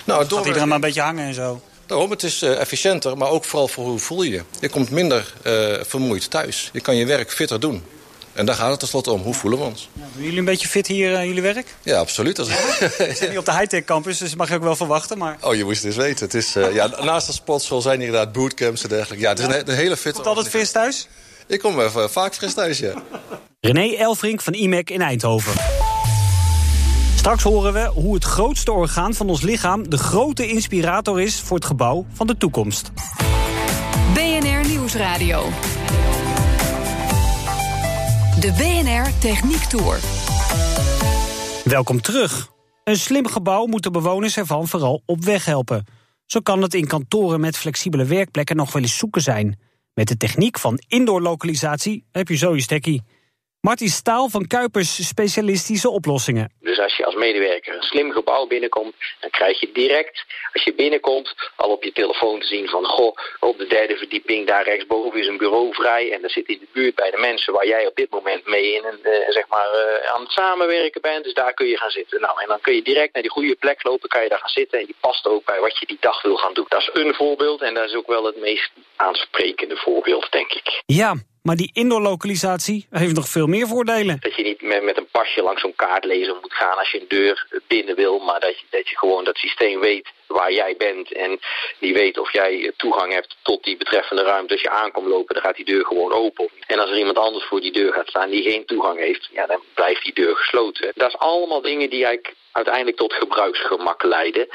Nou, 0.06 0.28
door... 0.28 0.38
Gaat 0.38 0.48
iedereen 0.48 0.68
maar 0.68 0.76
een 0.76 0.84
beetje 0.84 1.02
hangen 1.02 1.26
en 1.26 1.34
zo? 1.34 1.62
Daarom, 1.86 2.12
het 2.12 2.24
is 2.24 2.44
uh, 2.44 2.60
efficiënter, 2.60 3.18
maar 3.18 3.30
ook 3.30 3.46
vooral 3.46 3.68
voor 3.68 3.86
hoe 3.86 4.00
voel 4.00 4.24
je 4.24 4.32
je. 4.32 4.42
Je 4.60 4.70
komt 4.70 4.90
minder 4.90 5.34
uh, 5.44 5.74
vermoeid 5.82 6.30
thuis. 6.30 6.70
Je 6.74 6.80
kan 6.82 6.96
je 6.96 7.06
werk 7.06 7.32
fitter 7.32 7.60
doen. 7.60 7.84
En 8.34 8.46
daar 8.46 8.56
gaat 8.56 8.70
het 8.70 8.80
tenslotte 8.80 9.12
om. 9.12 9.22
Hoe 9.22 9.34
voelen 9.34 9.60
we 9.60 9.66
ons? 9.66 9.90
Ja, 9.94 10.02
doen 10.14 10.24
jullie 10.24 10.40
een 10.40 10.46
beetje 10.46 10.68
fit 10.68 10.88
hier 10.88 11.12
uh, 11.12 11.26
jullie 11.26 11.42
werk? 11.42 11.68
Ja, 11.82 11.98
absoluut. 11.98 12.38
Ja? 12.38 12.44
We 12.44 12.94
zitten 12.98 13.30
hier 13.30 13.40
op 13.40 13.46
de 13.46 13.52
high-tech 13.52 13.84
campus, 13.84 14.18
dus 14.18 14.36
mag 14.36 14.50
je 14.50 14.56
ook 14.56 14.64
wel 14.64 14.76
verwachten. 14.76 15.18
Maar... 15.18 15.38
Oh, 15.42 15.56
je 15.56 15.64
moest 15.64 15.78
het 15.78 15.86
eens 15.86 16.04
weten. 16.04 16.26
Het 16.26 16.34
is, 16.34 16.54
ja, 16.54 16.88
naast 17.02 17.28
de 17.28 17.34
sportschool 17.34 17.82
zijn 17.82 17.98
hier 18.00 18.08
inderdaad 18.08 18.34
bootcamps 18.34 18.84
en 18.84 18.90
dergelijke. 18.90 19.24
Ja, 19.24 19.30
het 19.30 19.40
is 19.40 19.46
een, 19.46 19.70
een 19.70 19.76
hele 19.76 19.98
fitte... 19.98 20.12
Komt 20.12 20.28
altijd 20.28 20.50
fris 20.50 20.72
thuis? 20.72 21.08
Ik 21.48 21.60
kom 21.60 21.80
even 21.80 22.12
vaak 22.12 22.36
fris 22.36 22.54
thuis, 22.54 22.80
ja. 22.80 22.94
René 23.60 23.96
Elfrink 23.96 24.42
van 24.42 24.54
IMEC 24.54 24.90
in 24.90 25.02
Eindhoven. 25.02 25.54
Straks 27.26 27.44
horen 27.44 27.74
we 27.74 27.92
hoe 27.94 28.14
het 28.14 28.24
grootste 28.24 28.72
orgaan 28.72 29.14
van 29.14 29.30
ons 29.30 29.42
lichaam... 29.42 29.90
de 29.90 29.98
grote 29.98 30.48
inspirator 30.48 31.22
is 31.22 31.42
voor 31.42 31.58
het 31.58 31.66
gebouw 31.66 32.06
van 32.14 32.28
de 32.28 32.38
toekomst. 32.38 32.92
BNR 34.14 34.68
Nieuwsradio. 34.68 35.44
De 38.40 38.54
BNR 38.58 39.20
Techniek 39.20 39.64
Tour. 39.64 40.00
Welkom 41.64 42.02
terug. 42.02 42.50
Een 42.84 42.98
slim 42.98 43.28
gebouw 43.28 43.66
moet 43.66 43.84
de 43.84 43.92
bewoners 43.92 44.38
ervan 44.38 44.68
vooral 44.68 45.02
op 45.06 45.24
weg 45.24 45.46
helpen. 45.46 45.86
Zo 46.26 46.40
kan 46.40 46.62
het 46.62 46.74
in 46.74 46.88
kantoren 46.88 47.40
met 47.40 47.58
flexibele 47.58 48.06
werkplekken 48.06 48.56
nog 48.56 48.74
wel 48.74 48.82
eens 48.82 48.98
zoeken 48.98 49.22
zijn. 49.22 49.60
Met 49.94 50.08
de 50.08 50.18
techniek 50.18 50.60
van 50.60 50.80
indoorlocalisatie 50.88 52.06
heb 52.12 52.28
je 52.28 52.36
zo 52.36 52.56
je 52.56 52.62
stekkie. 52.62 53.02
Martin 53.70 53.90
Staal 53.90 54.30
van 54.30 54.48
Kuipers 54.48 55.08
Specialistische 55.08 55.90
Oplossingen. 55.90 56.52
Dus 56.62 56.80
als 56.80 56.96
je 56.98 57.06
als 57.06 57.16
medewerker 57.16 57.76
een 57.76 57.82
slim 57.82 58.12
gebouw 58.12 58.48
binnenkomt... 58.48 58.96
dan 59.20 59.30
krijg 59.30 59.60
je 59.60 59.70
direct, 59.74 60.26
als 60.54 60.64
je 60.64 60.74
binnenkomt, 60.74 61.36
al 61.56 61.70
op 61.70 61.84
je 61.84 61.92
telefoon 61.92 62.40
te 62.40 62.46
zien 62.46 62.68
van... 62.68 62.86
goh, 62.86 63.18
op 63.40 63.58
de 63.58 63.68
derde 63.68 63.98
verdieping, 63.98 64.48
daar 64.48 64.64
rechtsboven 64.64 65.20
is 65.20 65.28
een 65.28 65.38
bureau 65.38 65.74
vrij... 65.74 66.12
en 66.12 66.22
dat 66.22 66.32
zit 66.32 66.48
in 66.48 66.60
de 66.60 66.68
buurt 66.74 66.96
bij 66.96 67.12
de 67.12 67.18
mensen 67.18 67.54
waar 67.54 67.68
jij 67.68 67.88
op 67.88 67.96
dit 67.96 68.10
moment 68.10 68.46
mee 68.46 68.74
in, 68.74 68.84
uh, 68.84 69.12
zeg 69.30 69.48
maar, 69.48 69.70
uh, 69.74 70.14
aan 70.14 70.22
het 70.22 70.32
samenwerken 70.32 71.02
bent. 71.02 71.24
Dus 71.24 71.34
daar 71.34 71.54
kun 71.54 71.68
je 71.68 71.78
gaan 71.78 71.90
zitten. 71.90 72.22
Nou, 72.22 72.42
en 72.42 72.48
dan 72.48 72.62
kun 72.62 72.76
je 72.76 72.84
direct 72.84 73.14
naar 73.14 73.24
die 73.24 73.32
goede 73.32 73.56
plek 73.56 73.84
lopen, 73.84 74.10
kan 74.10 74.24
je 74.24 74.30
daar 74.30 74.40
gaan 74.40 74.60
zitten... 74.62 74.80
en 74.80 74.86
die 74.86 74.96
past 75.00 75.28
ook 75.28 75.46
bij 75.46 75.60
wat 75.60 75.80
je 75.80 75.86
die 75.86 75.98
dag 76.00 76.22
wil 76.22 76.38
gaan 76.38 76.54
doen. 76.54 76.66
Dat 76.68 76.82
is 76.82 76.90
een 76.94 77.14
voorbeeld 77.14 77.62
en 77.62 77.74
dat 77.74 77.86
is 77.90 77.96
ook 77.96 78.08
wel 78.08 78.26
het 78.26 78.40
meest 78.40 78.72
aansprekende 78.96 79.78
voorbeeld, 79.78 80.32
denk 80.32 80.52
ik. 80.52 80.82
Ja, 80.86 81.16
maar 81.46 81.56
die 81.56 81.70
indoorlokalisatie 81.74 82.88
heeft 82.90 83.16
nog 83.16 83.28
veel 83.28 83.48
meer 83.48 83.68
voordelen. 83.68 84.18
Dat 84.20 84.36
je 84.36 84.44
niet 84.44 84.62
met, 84.62 84.84
met 84.84 84.98
een 84.98 85.08
pasje 85.12 85.42
langs 85.42 85.62
zo'n 85.62 85.76
kaartlezer 85.76 86.36
moet 86.42 86.54
gaan 86.54 86.78
als 86.78 86.92
je 86.92 87.02
een 87.02 87.08
deur 87.08 87.62
binnen 87.68 87.96
wil. 87.96 88.20
Maar 88.20 88.40
dat 88.40 88.60
je, 88.60 88.66
dat 88.70 88.90
je 88.90 88.98
gewoon 88.98 89.24
dat 89.24 89.38
systeem 89.38 89.80
weet 89.80 90.10
waar 90.28 90.54
jij 90.54 90.76
bent. 90.78 91.14
En 91.14 91.40
die 91.80 91.94
weet 91.94 92.18
of 92.18 92.34
jij 92.34 92.72
toegang 92.78 93.14
hebt 93.14 93.36
tot 93.42 93.64
die 93.64 93.78
betreffende 93.78 94.24
ruimte. 94.24 94.54
Als 94.54 94.62
je 94.62 94.70
aankomt 94.70 95.08
lopen, 95.08 95.36
dan 95.36 95.44
gaat 95.44 95.56
die 95.56 95.66
deur 95.66 95.86
gewoon 95.86 96.12
open. 96.12 96.50
En 96.68 96.80
als 96.80 96.90
er 96.90 96.98
iemand 96.98 97.18
anders 97.18 97.46
voor 97.46 97.62
die 97.62 97.72
deur 97.72 97.94
gaat 97.94 98.08
staan 98.08 98.30
die 98.30 98.44
geen 98.44 98.66
toegang 98.66 99.00
heeft, 99.00 99.30
ja, 99.32 99.46
dan 99.46 99.62
blijft 99.74 100.04
die 100.04 100.14
deur 100.14 100.36
gesloten. 100.36 100.92
Dat 100.96 101.10
is 101.10 101.18
allemaal 101.18 101.62
dingen 101.62 101.90
die 101.90 102.06
eigenlijk 102.06 102.36
uiteindelijk 102.52 102.98
tot 102.98 103.14
gebruiksgemak 103.14 104.04
leiden. 104.04 104.48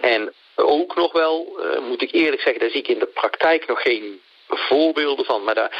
En 0.00 0.32
ook 0.54 0.96
nog 0.96 1.12
wel, 1.12 1.58
uh, 1.58 1.88
moet 1.88 2.02
ik 2.02 2.12
eerlijk 2.12 2.42
zeggen, 2.42 2.60
daar 2.60 2.70
zie 2.70 2.80
ik 2.80 2.88
in 2.88 2.98
de 2.98 3.06
praktijk 3.06 3.66
nog 3.66 3.82
geen 3.82 4.20
voorbeelden 4.48 5.24
van. 5.24 5.44
Maar 5.44 5.70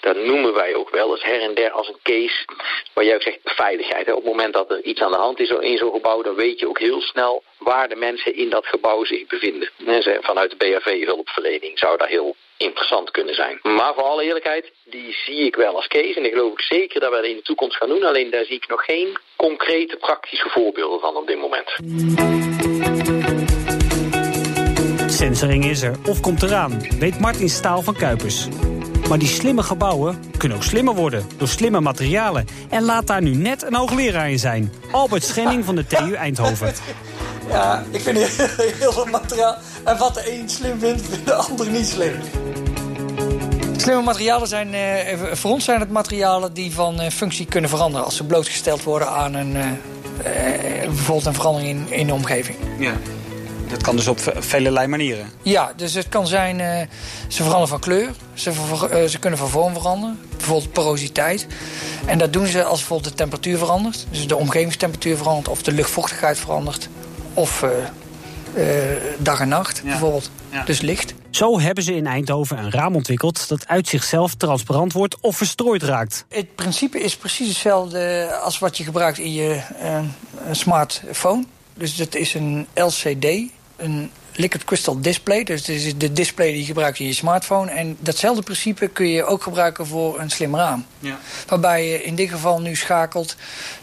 daar, 0.00 0.16
noemen 0.16 0.54
wij 0.54 0.74
ook 0.74 0.90
wel 0.90 1.10
eens 1.10 1.22
her 1.22 1.40
en 1.40 1.54
der 1.54 1.70
als 1.70 1.88
een 1.88 2.00
case. 2.02 2.44
Waar 2.92 3.04
jij 3.04 3.14
ook 3.14 3.22
zegt 3.22 3.38
veiligheid. 3.44 4.06
Hè. 4.06 4.12
Op 4.12 4.22
het 4.22 4.32
moment 4.32 4.52
dat 4.52 4.70
er 4.70 4.82
iets 4.82 5.00
aan 5.00 5.12
de 5.12 5.18
hand 5.18 5.40
is 5.40 5.50
in 5.50 5.76
zo'n 5.76 5.92
gebouw, 5.92 6.22
dan 6.22 6.34
weet 6.34 6.60
je 6.60 6.68
ook 6.68 6.78
heel 6.78 7.00
snel 7.00 7.42
waar 7.58 7.88
de 7.88 7.96
mensen 7.96 8.34
in 8.34 8.50
dat 8.50 8.66
gebouw 8.66 9.04
zich 9.04 9.26
bevinden. 9.26 9.70
En 9.86 10.22
vanuit 10.22 10.50
de 10.50 10.56
BHV 10.56 11.04
hulpverlening 11.04 11.78
zou 11.78 11.96
daar 11.96 12.08
heel 12.08 12.36
interessant 12.56 13.10
kunnen 13.10 13.34
zijn. 13.34 13.58
Maar 13.62 13.94
voor 13.94 14.02
alle 14.02 14.22
eerlijkheid, 14.22 14.72
die 14.84 15.12
zie 15.24 15.46
ik 15.46 15.56
wel 15.56 15.74
als 15.74 15.86
case. 15.86 16.14
En 16.14 16.24
ik 16.24 16.32
geloof 16.32 16.52
ik 16.52 16.60
zeker 16.60 17.00
dat 17.00 17.10
we 17.10 17.16
dat 17.16 17.24
in 17.24 17.36
de 17.36 17.42
toekomst 17.42 17.76
gaan 17.76 17.88
doen. 17.88 18.04
Alleen 18.04 18.30
daar 18.30 18.44
zie 18.44 18.56
ik 18.56 18.68
nog 18.68 18.84
geen 18.84 19.18
concrete 19.36 19.96
praktische 19.96 20.48
voorbeelden 20.48 21.00
van 21.00 21.16
op 21.16 21.26
dit 21.26 21.38
moment. 21.38 21.68
Sensoring 25.20 25.64
is 25.64 25.82
er 25.82 25.96
of 26.08 26.20
komt 26.20 26.42
eraan, 26.42 26.82
weet 26.98 27.18
Martin 27.18 27.50
Staal 27.50 27.82
van 27.82 27.94
Kuipers. 27.94 28.48
Maar 29.08 29.18
die 29.18 29.28
slimme 29.28 29.62
gebouwen 29.62 30.18
kunnen 30.36 30.58
ook 30.58 30.64
slimmer 30.64 30.94
worden 30.94 31.24
door 31.36 31.48
slimme 31.48 31.80
materialen. 31.80 32.46
En 32.68 32.82
laat 32.82 33.06
daar 33.06 33.22
nu 33.22 33.34
net 33.34 33.62
een 33.62 33.74
hoogleraar 33.74 34.30
in 34.30 34.38
zijn. 34.38 34.72
Albert 34.90 35.24
Schenning 35.24 35.64
van 35.64 35.76
de 35.76 35.86
TU 35.86 36.12
Eindhoven. 36.12 36.72
Ja, 37.48 37.84
ik 37.90 38.00
vind 38.00 38.18
heel 38.18 38.92
veel 38.92 39.06
materiaal. 39.10 39.56
En 39.84 39.98
wat 39.98 40.14
de 40.14 40.32
een 40.32 40.48
slim 40.48 40.78
vindt, 40.78 41.02
vindt 41.02 41.26
de 41.26 41.32
ander 41.32 41.70
niet 41.70 41.86
slim. 41.86 42.14
Slimme 43.76 44.02
materialen 44.02 44.48
zijn, 44.48 44.74
eh, 44.74 45.18
voor 45.32 45.50
ons 45.50 45.64
zijn 45.64 45.80
het 45.80 45.90
materialen 45.90 46.52
die 46.52 46.72
van 46.72 47.00
eh, 47.00 47.10
functie 47.10 47.46
kunnen 47.46 47.70
veranderen. 47.70 48.04
Als 48.04 48.16
ze 48.16 48.24
blootgesteld 48.24 48.82
worden 48.82 49.08
aan 49.08 49.34
een, 49.34 49.56
eh, 49.56 50.82
eh 50.82 50.86
bijvoorbeeld 50.86 51.26
een 51.26 51.34
verandering 51.34 51.90
in, 51.90 51.98
in 51.98 52.06
de 52.06 52.12
omgeving. 52.12 52.56
Ja. 52.78 52.92
Dat 53.70 53.82
kan 53.82 53.96
dus 53.96 54.08
op 54.08 54.18
vele 54.38 54.86
manieren. 54.86 55.30
Ja, 55.42 55.72
dus 55.76 55.94
het 55.94 56.08
kan 56.08 56.26
zijn, 56.26 56.60
eh, 56.60 56.86
ze 57.28 57.36
veranderen 57.36 57.68
van 57.68 57.80
kleur. 57.80 58.10
Ze, 58.34 58.52
ver- 58.52 58.90
eh, 58.90 59.08
ze 59.08 59.18
kunnen 59.18 59.38
van 59.38 59.48
vorm 59.48 59.72
veranderen. 59.72 60.20
Bijvoorbeeld 60.36 60.72
porositeit. 60.72 61.46
En 62.06 62.18
dat 62.18 62.32
doen 62.32 62.46
ze 62.46 62.64
als 62.64 62.78
bijvoorbeeld 62.78 63.10
de 63.10 63.16
temperatuur 63.16 63.58
verandert. 63.58 64.06
Dus 64.10 64.26
de 64.26 64.36
omgevingstemperatuur 64.36 65.16
verandert. 65.16 65.48
Of 65.48 65.62
de 65.62 65.72
luchtvochtigheid 65.72 66.38
verandert. 66.38 66.88
Of 67.34 67.62
eh, 67.62 67.70
eh, 68.92 68.96
dag 69.18 69.40
en 69.40 69.48
nacht 69.48 69.82
bijvoorbeeld. 69.84 70.30
Dus 70.64 70.80
licht. 70.80 71.14
Zo 71.30 71.60
hebben 71.60 71.84
ze 71.84 71.94
in 71.94 72.06
Eindhoven 72.06 72.58
een 72.58 72.70
raam 72.70 72.94
ontwikkeld 72.94 73.48
dat 73.48 73.66
uit 73.68 73.88
zichzelf 73.88 74.34
transparant 74.34 74.92
wordt 74.92 75.16
of 75.20 75.36
verstrooid 75.36 75.82
raakt. 75.82 76.24
Het 76.28 76.54
principe 76.54 77.00
is 77.00 77.16
precies 77.16 77.48
hetzelfde 77.48 78.32
als 78.42 78.58
wat 78.58 78.76
je 78.76 78.84
gebruikt 78.84 79.18
in 79.18 79.32
je 79.32 79.60
eh, 79.80 79.98
smartphone. 80.50 81.44
Dus 81.74 81.96
dat 81.96 82.14
is 82.14 82.34
een 82.34 82.66
LCD, 82.74 83.26
een 83.80 84.10
liquid 84.34 84.64
crystal 84.64 85.00
display. 85.00 85.44
Dus 85.44 85.64
dit 85.64 85.76
is 85.76 85.98
de 85.98 86.12
display 86.12 86.50
die 86.50 86.60
je 86.60 86.64
gebruikt 86.64 86.98
in 86.98 87.06
je 87.06 87.12
smartphone. 87.12 87.70
En 87.70 87.96
datzelfde 88.00 88.42
principe 88.42 88.88
kun 88.88 89.08
je 89.08 89.24
ook 89.24 89.42
gebruiken 89.42 89.86
voor 89.86 90.20
een 90.20 90.30
slim 90.30 90.56
raam. 90.56 90.86
Ja. 90.98 91.18
Waarbij 91.46 91.88
je 91.88 92.02
in 92.02 92.14
dit 92.14 92.30
geval 92.30 92.60
nu 92.60 92.76
schakelt 92.76 93.36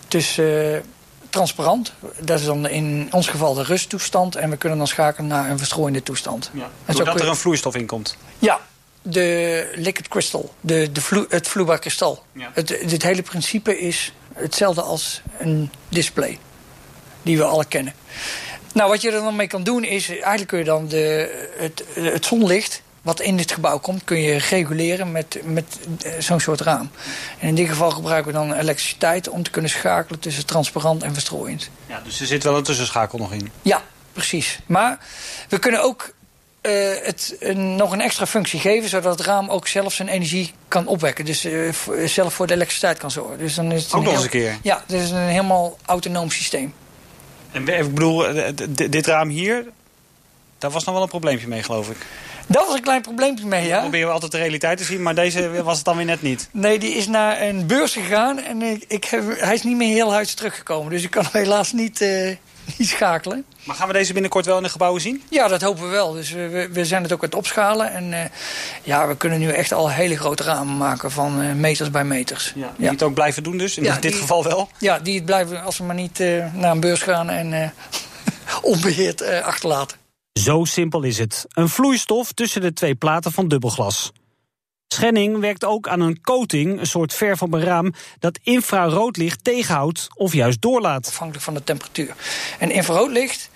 tussen 0.08 0.76
eh, 0.76 0.82
transparant. 1.30 1.94
Dat 2.20 2.40
is 2.40 2.46
dan 2.46 2.68
in 2.68 3.08
ons 3.12 3.28
geval 3.28 3.54
de 3.54 3.64
rusttoestand. 3.64 4.36
En 4.36 4.50
we 4.50 4.58
kunnen 4.58 4.78
dan 4.78 4.88
schakelen 4.88 5.28
naar 5.28 5.50
een 5.50 5.58
verstrooiende 5.58 6.04
toestand. 6.04 6.52
Ja. 6.54 6.70
Doordat 6.86 7.16
kun 7.16 7.24
er 7.24 7.30
een 7.30 7.36
vloeistof 7.36 7.76
in 7.76 7.86
komt. 7.86 8.18
Ja, 8.40 8.60
de 9.02 9.72
liquid 9.76 10.08
crystal, 10.08 10.54
de, 10.62 10.92
de 10.92 11.02
vloe- 11.02 11.26
het 11.30 11.48
vloeibaar 11.48 11.80
kristal. 11.80 12.24
Ja. 12.32 12.52
Het, 12.54 12.68
dit 12.68 13.04
hele 13.04 13.22
principe 13.22 13.80
is 13.80 14.14
hetzelfde 14.34 14.82
als 14.82 15.22
een 15.40 15.72
display. 15.90 16.40
Die 17.22 17.38
we 17.38 17.44
alle 17.44 17.66
kennen. 17.66 17.94
Nou, 18.78 18.90
wat 18.90 19.02
je 19.02 19.12
er 19.12 19.22
dan 19.22 19.36
mee 19.36 19.48
kan 19.48 19.64
doen 19.64 19.84
is... 19.84 20.10
Eigenlijk 20.10 20.48
kun 20.48 20.58
je 20.58 20.64
dan 20.64 20.88
de, 20.88 21.48
het, 21.58 21.84
het 21.94 22.26
zonlicht 22.26 22.82
wat 23.02 23.20
in 23.20 23.38
dit 23.38 23.52
gebouw 23.52 23.80
komt... 23.80 24.04
kun 24.04 24.22
je 24.22 24.38
reguleren 24.38 25.12
met, 25.12 25.40
met 25.44 25.80
eh, 26.02 26.12
zo'n 26.20 26.40
soort 26.40 26.62
raam. 26.62 26.90
En 27.40 27.48
in 27.48 27.56
dit 27.56 27.68
geval 27.68 27.92
gebruiken 27.92 28.32
we 28.32 28.38
dan 28.38 28.54
elektriciteit... 28.54 29.30
om 29.30 29.44
te 29.44 29.50
kunnen 29.50 29.72
schakelen 29.72 30.20
tussen 30.20 30.46
transparant 30.46 31.04
en 31.04 31.14
verstrooiend. 31.14 31.70
Ja, 31.86 32.02
dus 32.04 32.20
er 32.20 32.26
zit 32.26 32.44
wel 32.44 32.58
een 32.58 32.64
tussenschakel 32.64 33.18
nog 33.18 33.34
in. 33.34 33.52
Ja, 33.62 33.84
precies. 34.14 34.60
Maar 34.66 35.00
we 35.50 35.60
kunnen 35.60 35.84
ook 35.84 36.14
eh, 36.62 36.74
het 37.02 37.36
een, 37.40 37.76
nog 37.76 37.92
een 37.92 38.02
extra 38.02 38.26
functie 38.26 38.60
geven... 38.60 38.90
zodat 38.90 39.18
het 39.18 39.28
raam 39.28 39.50
ook 39.50 39.68
zelf 39.68 39.94
zijn 39.94 40.08
energie 40.08 40.54
kan 40.68 40.88
opwekken. 40.88 41.26
Dus 41.26 41.46
eh, 41.46 41.74
zelf 42.06 42.34
voor 42.34 42.48
de 42.48 42.54
elektriciteit 42.54 42.98
kan 42.98 43.12
zorgen. 43.12 43.38
Dus 43.38 43.56
dan 43.56 43.72
is 43.72 43.84
het 43.84 43.94
Ook 43.94 44.04
nog 44.04 44.14
eens 44.14 44.24
een 44.24 44.30
keer. 44.30 44.58
Ja, 44.62 44.84
is 44.88 45.12
een 45.12 45.18
helemaal 45.18 45.78
autonoom 45.86 46.32
systeem. 46.32 46.74
En 47.52 47.66
we- 47.66 47.72
ik 47.72 47.94
bedoel, 47.94 48.28
eh, 48.28 48.54
dit 48.90 49.06
raam 49.08 49.30
hier, 49.30 49.66
daar 50.58 50.72
was 50.72 50.84
nog 50.84 50.94
wel 50.94 51.04
een 51.04 51.10
probleempje 51.10 51.48
mee, 51.48 51.64
geloof 51.64 51.90
ik. 51.90 51.98
Dat 52.48 52.66
was 52.66 52.76
een 52.76 52.82
klein 52.82 53.02
probleempje 53.02 53.46
mee, 53.46 53.62
We 53.62 53.68
ja. 53.68 53.80
proberen 53.80 54.12
altijd 54.12 54.32
de 54.32 54.38
realiteit 54.38 54.78
te 54.78 54.84
zien, 54.84 55.02
maar 55.02 55.16
deze 55.16 55.52
was 55.64 55.76
het 55.76 55.86
dan 55.86 55.98
weer 55.98 56.06
net 56.06 56.22
niet. 56.22 56.50
Nee, 56.52 56.80
die 56.80 56.94
is 56.94 57.08
naar 57.08 57.42
een 57.42 57.68
beurs 57.68 57.94
gegaan 57.94 58.40
en 58.40 58.62
ik, 58.62 58.84
ik 58.88 59.04
heb, 59.06 59.40
hij 59.40 59.54
is 59.54 59.64
niet 59.64 59.78
meer 59.78 59.94
heel 59.94 60.12
huis 60.14 60.34
teruggekomen. 60.34 60.92
Dus 60.92 61.04
ik 61.04 61.10
kan 61.12 61.24
hem 61.32 61.42
helaas 61.42 61.72
niet, 61.72 62.02
eh, 62.02 62.36
niet 62.78 62.88
schakelen. 62.88 63.46
Maar 63.64 63.76
gaan 63.76 63.88
we 63.88 63.94
deze 63.94 64.14
binnenkort 64.14 64.46
wel 64.46 64.58
in 64.58 64.64
de 64.64 64.70
gebouwen 64.70 65.02
zien? 65.02 65.24
Ja, 65.30 65.48
dat 65.48 65.62
hopen 65.62 65.84
we 65.84 65.90
wel. 65.90 66.12
Dus 66.14 66.32
we, 66.32 66.70
we, 66.72 66.86
zijn 66.86 67.04
het 67.04 67.12
ook 67.14 67.22
aan 67.24 67.30
het 67.30 67.38
opschalen. 67.38 67.92
En 67.94 68.14
eh, 68.14 68.30
ja, 68.84 69.08
we 69.08 69.18
kunnen 69.18 69.40
nu 69.40 69.50
echt 69.50 69.74
al 69.74 69.90
hele 69.92 70.18
grote 70.18 70.44
ramen 70.44 70.78
maken 70.78 71.12
van 71.12 71.42
eh, 71.42 71.54
meters 71.54 71.92
bij 71.92 72.04
meters. 72.06 72.54
Ja. 72.56 72.74
Die 72.78 72.90
het 72.90 73.04
ook 73.04 73.14
blijven 73.14 73.44
doen 73.44 73.58
dus, 73.58 73.78
in 73.78 73.84
Ja, 73.84 73.94
dit, 73.94 74.12
die- 74.12 74.22
geval 74.22 74.44
wel. 74.44 74.70
Ja, 74.80 75.00
die 75.00 75.16
het 75.16 75.26
blijven 75.26 75.64
als 75.64 75.78
we 75.78 75.84
maar 75.84 75.96
niet 75.96 76.20
eh, 76.20 76.54
naar 76.54 76.72
een 76.72 76.80
beurs 76.80 77.02
gaan 77.02 77.30
en 77.30 77.54
eh, 77.64 77.70
onbeheerd 78.62 79.22
eh, 79.22 79.46
achterlaten. 79.46 79.98
Zo 80.34 80.64
simpel 80.66 81.04
is 81.04 81.18
het. 81.18 81.46
Een 81.50 81.70
vloeistof 81.70 82.32
tussen 82.32 82.62
de 82.62 82.74
twee 82.74 82.96
platen 82.96 83.32
van 83.32 83.48
dubbelglas. 83.48 84.12
Schenning 84.88 85.40
werkt 85.40 85.66
ook 85.66 85.88
aan 85.88 86.02
een 86.02 86.22
coating, 86.22 86.80
een 86.80 86.88
soort 86.88 87.14
verf 87.14 87.42
op 87.42 87.54
een 87.54 87.64
raam... 87.64 87.94
dat 88.20 88.40
infraroodlicht 88.44 89.44
tegenhoudt 89.44 90.08
of 90.14 90.34
juist 90.34 90.62
doorlaat. 90.62 91.08
Afhankelijk 91.08 91.44
van 91.44 91.54
de 91.54 91.64
temperatuur. 91.64 92.16
En 92.60 92.72
infraroodlicht, 92.72 93.50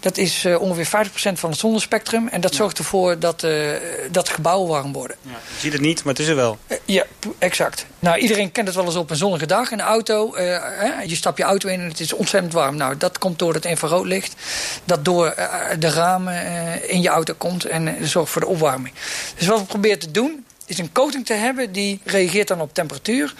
dat 0.00 0.16
is 0.16 0.44
eh, 0.44 0.60
ongeveer 0.60 1.08
50% 1.08 1.32
van 1.32 1.50
het 1.50 1.58
zonnespectrum. 1.58 2.28
En 2.28 2.40
dat 2.40 2.54
zorgt 2.54 2.78
ervoor 2.78 3.18
dat, 3.18 3.42
eh 3.42 3.70
dat 4.10 4.28
gebouwen 4.28 4.68
warm 4.68 4.92
worden. 4.92 5.16
Je 5.22 5.30
ziet 5.58 5.72
het 5.72 5.80
niet, 5.80 6.04
maar 6.04 6.12
het 6.12 6.22
is 6.22 6.28
er 6.28 6.36
wel. 6.36 6.58
Eh, 6.66 6.78
ja, 6.84 7.04
exact. 7.38 7.86
Nou, 7.98 8.18
iedereen 8.18 8.52
kent 8.52 8.66
het 8.66 8.76
wel 8.76 8.84
eens 8.84 8.96
op 8.96 9.10
een 9.10 9.16
zonnige 9.16 9.46
dag 9.46 9.70
in 9.70 9.76
de 9.76 9.82
auto. 9.82 10.34
hè, 10.34 11.02
je 11.02 11.16
stapt 11.16 11.38
je 11.38 11.44
auto 11.44 11.68
in 11.68 11.80
en 11.80 11.88
het 11.88 12.00
is 12.00 12.12
ontzettend 12.12 12.52
warm. 12.52 12.76
Nou, 12.76 12.96
dat 12.96 13.18
komt 13.18 13.38
door 13.38 13.54
het 13.54 13.64
infraroodlicht. 13.64 14.34
Dat 14.84 15.04
door 15.04 15.34
de 15.78 15.90
ramen 15.90 16.88
in 16.88 17.02
je 17.02 17.08
auto 17.08 17.34
komt 17.38 17.64
en 17.64 18.08
zorgt 18.08 18.32
voor 18.32 18.40
de 18.40 18.46
opwarming. 18.46 18.94
Dus 19.38 19.46
wat 19.46 19.60
we 19.60 19.66
proberen 19.66 19.98
te 19.98 20.10
doen 20.10 20.45
is 20.66 20.78
een 20.78 20.92
coating 20.92 21.26
te 21.26 21.34
hebben 21.34 21.72
die 21.72 22.00
reageert 22.04 22.48
dan 22.48 22.60
op 22.60 22.74
temperatuur. 22.74 23.34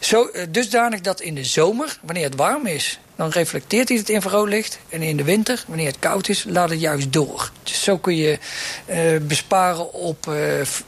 Zo, 0.00 0.24
eh, 0.24 0.46
dusdanig 0.48 1.00
dat 1.00 1.20
in 1.20 1.34
de 1.34 1.44
zomer, 1.44 1.98
wanneer 2.02 2.24
het 2.24 2.36
warm 2.36 2.66
is... 2.66 3.00
dan 3.16 3.28
reflecteert 3.28 3.88
hij 3.88 3.98
het 3.98 4.08
infraroodlicht. 4.08 4.78
En 4.88 5.02
in 5.02 5.16
de 5.16 5.24
winter, 5.24 5.64
wanneer 5.66 5.86
het 5.86 5.98
koud 5.98 6.28
is, 6.28 6.44
laat 6.48 6.70
het 6.70 6.80
juist 6.80 7.12
door. 7.12 7.50
Dus 7.62 7.82
zo 7.82 7.98
kun 7.98 8.16
je 8.16 8.38
eh, 8.86 8.98
besparen 9.22 9.92
op 9.92 10.28
eh, 10.28 10.34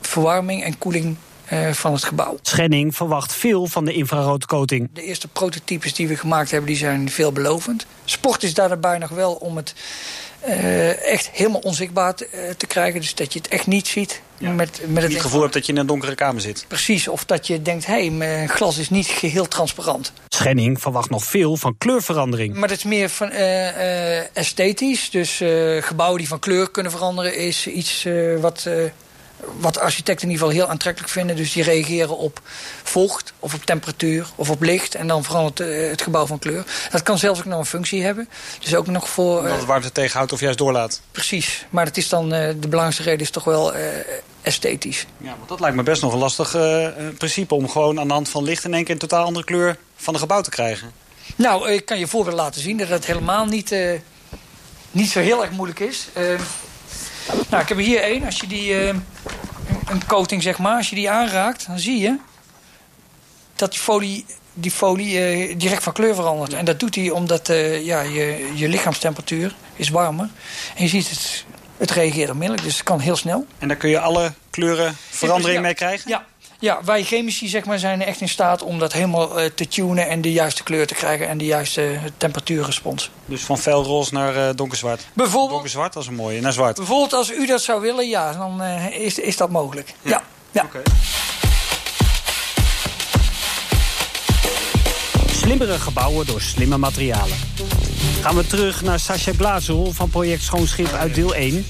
verwarming 0.00 0.64
en 0.64 0.78
koeling 0.78 1.16
van 1.72 1.92
het 1.92 2.04
gebouw. 2.04 2.38
Schenning 2.42 2.94
verwacht 2.96 3.32
veel 3.32 3.66
van 3.66 3.84
de 3.84 3.92
infraroodcoating. 3.92 4.88
De 4.92 5.02
eerste 5.02 5.28
prototypes 5.28 5.94
die 5.94 6.08
we 6.08 6.16
gemaakt 6.16 6.50
hebben, 6.50 6.68
die 6.68 6.78
zijn 6.78 7.10
veelbelovend. 7.10 7.86
Sport 8.04 8.42
is 8.42 8.54
daarbij 8.54 8.98
nog 8.98 9.10
wel 9.10 9.32
om 9.32 9.56
het 9.56 9.74
eh, 10.42 11.12
echt 11.12 11.30
helemaal 11.30 11.60
onzichtbaar 11.60 12.14
te, 12.14 12.26
eh, 12.26 12.50
te 12.56 12.66
krijgen. 12.66 13.00
Dus 13.00 13.14
dat 13.14 13.32
je 13.32 13.38
het 13.38 13.48
echt 13.48 13.66
niet 13.66 13.86
ziet. 13.86 14.20
Met, 14.38 14.80
met 14.86 15.02
het 15.02 15.12
het 15.12 15.22
gevoel 15.22 15.40
hebt 15.40 15.52
dat 15.52 15.66
je 15.66 15.72
in 15.72 15.78
een 15.78 15.86
donkere 15.86 16.14
kamer 16.14 16.40
zit. 16.40 16.64
Precies, 16.68 17.08
of 17.08 17.24
dat 17.24 17.46
je 17.46 17.62
denkt, 17.62 17.86
hé, 17.86 17.92
hey, 17.92 18.10
mijn 18.10 18.48
glas 18.48 18.78
is 18.78 18.90
niet 18.90 19.06
geheel 19.06 19.48
transparant. 19.48 20.12
Schenning 20.28 20.80
verwacht 20.80 21.10
nog 21.10 21.24
veel 21.24 21.56
van 21.56 21.74
kleurverandering. 21.78 22.54
Maar 22.54 22.68
dat 22.68 22.76
is 22.76 22.84
meer 22.84 23.08
van 23.08 23.30
eh, 23.30 24.18
eh, 24.18 24.26
esthetisch. 24.32 25.10
Dus 25.10 25.40
eh, 25.40 25.82
gebouwen 25.82 26.18
die 26.18 26.28
van 26.28 26.38
kleur 26.38 26.70
kunnen 26.70 26.92
veranderen 26.92 27.36
is 27.36 27.66
iets 27.66 28.04
eh, 28.04 28.40
wat, 28.40 28.64
eh, 28.66 28.74
wat 29.60 29.78
architecten 29.78 30.26
in 30.28 30.32
ieder 30.32 30.46
geval 30.46 30.62
heel 30.62 30.70
aantrekkelijk 30.72 31.12
vinden. 31.12 31.36
Dus 31.36 31.52
die 31.52 31.62
reageren 31.62 32.18
op 32.18 32.40
vocht 32.82 33.32
of 33.38 33.54
op 33.54 33.64
temperatuur 33.64 34.26
of 34.34 34.50
op 34.50 34.62
licht. 34.62 34.94
En 34.94 35.06
dan 35.06 35.24
verandert 35.24 35.60
eh, 35.60 35.90
het 35.90 36.02
gebouw 36.02 36.26
van 36.26 36.38
kleur. 36.38 36.64
Dat 36.90 37.02
kan 37.02 37.18
zelfs 37.18 37.38
ook 37.38 37.44
nog 37.44 37.58
een 37.58 37.66
functie 37.66 38.02
hebben. 38.02 38.28
Dus 38.58 38.74
ook 38.74 38.86
nog 38.86 39.08
voor... 39.08 39.36
Omdat 39.36 39.52
eh, 39.52 39.56
het 39.56 39.66
warmte 39.66 39.92
tegenhoudt 39.92 40.32
of 40.32 40.40
juist 40.40 40.58
doorlaat. 40.58 41.00
precies. 41.10 41.66
Maar 41.70 41.84
het 41.84 41.96
is 41.96 42.08
dan, 42.08 42.32
eh, 42.32 42.48
de 42.48 42.68
belangrijkste 42.68 43.02
reden 43.02 43.20
is 43.20 43.30
toch 43.30 43.44
wel 43.44 43.74
eh, 43.74 43.84
esthetisch. 44.42 45.06
Ja, 45.16 45.34
want 45.36 45.48
dat 45.48 45.60
lijkt 45.60 45.76
me 45.76 45.82
best 45.82 46.02
nog 46.02 46.12
een 46.12 46.18
lastig 46.18 46.50
principe... 47.18 47.54
om 47.54 47.68
gewoon 47.68 48.00
aan 48.00 48.06
de 48.06 48.12
hand 48.12 48.28
van 48.28 48.44
licht 48.44 48.64
in 48.64 48.74
één 48.74 48.84
keer 48.84 48.92
een 48.92 49.00
totaal 49.00 49.24
andere 49.24 49.44
kleur 49.44 49.76
van 49.96 50.14
een 50.14 50.20
gebouw 50.20 50.40
te 50.40 50.50
krijgen. 50.50 50.92
Nou, 51.36 51.70
ik 51.70 51.84
kan 51.84 51.98
je 51.98 52.06
voorbeeld 52.06 52.36
laten 52.36 52.60
zien 52.60 52.76
dat 52.76 52.88
het 52.88 53.06
helemaal 53.06 53.44
niet, 53.44 53.74
niet 54.90 55.10
zo 55.10 55.20
heel 55.20 55.42
erg 55.42 55.50
moeilijk 55.50 55.80
is. 55.80 56.08
Nou, 57.50 57.62
ik 57.62 57.68
heb 57.68 57.78
er 57.78 57.84
hier 57.84 58.00
één. 58.02 58.24
Als 58.24 58.36
je 58.40 58.46
die, 58.46 58.74
eh, 58.74 58.86
een- 58.86 60.06
coating 60.06 60.42
zeg 60.42 60.58
maar, 60.58 60.76
als 60.76 60.88
je 60.88 60.94
die 60.94 61.10
aanraakt, 61.10 61.66
dan 61.66 61.78
zie 61.78 61.98
je 62.00 62.16
dat 63.56 63.70
die 63.70 63.80
folie, 63.80 64.24
die 64.54 64.70
folie 64.70 65.18
eh, 65.24 65.54
direct 65.58 65.82
van 65.82 65.92
kleur 65.92 66.14
verandert. 66.14 66.52
En 66.52 66.64
dat 66.64 66.80
doet 66.80 66.94
hij 66.94 67.10
omdat 67.10 67.48
eh, 67.48 67.84
ja, 67.84 68.00
je, 68.00 68.50
je 68.54 68.68
lichaamstemperatuur 68.68 69.54
is 69.76 69.88
warmer. 69.88 70.28
En 70.76 70.82
je 70.82 70.88
ziet 70.88 71.10
het 71.10 71.44
Het 71.76 71.90
reageert 71.90 72.30
onmiddellijk, 72.30 72.64
dus 72.66 72.74
het 72.74 72.82
kan 72.82 73.00
heel 73.00 73.16
snel. 73.16 73.46
En 73.58 73.68
daar 73.68 73.76
kun 73.76 73.90
je 73.90 73.98
alle 74.00 74.32
kleuren 74.50 74.96
verandering 75.10 75.56
Ja. 75.56 75.62
mee 75.64 75.74
krijgen? 75.74 76.10
Ja. 76.10 76.24
Ja, 76.62 76.80
wij 76.84 77.04
chemici 77.04 77.48
zeg 77.48 77.64
maar, 77.64 77.78
zijn 77.78 78.02
echt 78.02 78.20
in 78.20 78.28
staat 78.28 78.62
om 78.62 78.78
dat 78.78 78.92
helemaal 78.92 79.40
eh, 79.40 79.50
te 79.54 79.68
tunen... 79.68 80.08
en 80.08 80.20
de 80.20 80.32
juiste 80.32 80.62
kleur 80.62 80.86
te 80.86 80.94
krijgen 80.94 81.28
en 81.28 81.38
de 81.38 81.44
juiste 81.44 81.98
temperatuurrespons. 82.16 83.10
Dus 83.26 83.42
van 83.42 83.58
felroze 83.58 84.14
naar 84.14 84.48
eh, 84.48 84.54
donkerzwart? 84.54 85.06
Bijvoorbeeld, 85.12 85.50
Donkerzwart, 85.50 85.96
is 85.96 86.06
een 86.06 86.14
mooie. 86.14 86.40
Naar 86.40 86.52
zwart. 86.52 86.76
bijvoorbeeld 86.76 87.12
als 87.12 87.32
u 87.32 87.46
dat 87.46 87.62
zou 87.62 87.80
willen, 87.80 88.08
ja, 88.08 88.32
dan 88.32 88.62
eh, 88.62 89.00
is, 89.00 89.18
is 89.18 89.36
dat 89.36 89.50
mogelijk. 89.50 89.94
Ja, 90.02 90.22
ja. 90.50 90.66
Slimmere 95.32 95.78
gebouwen 95.78 96.26
door 96.26 96.40
slimme 96.40 96.78
materialen. 96.78 97.36
Gaan 98.20 98.36
we 98.36 98.46
terug 98.46 98.82
naar 98.82 99.00
Sascha 99.00 99.32
Glazel 99.32 99.92
van 99.92 100.10
project 100.10 100.42
Schoonschip 100.42 100.92
uit 100.92 101.14
deel 101.14 101.34
1. 101.34 101.66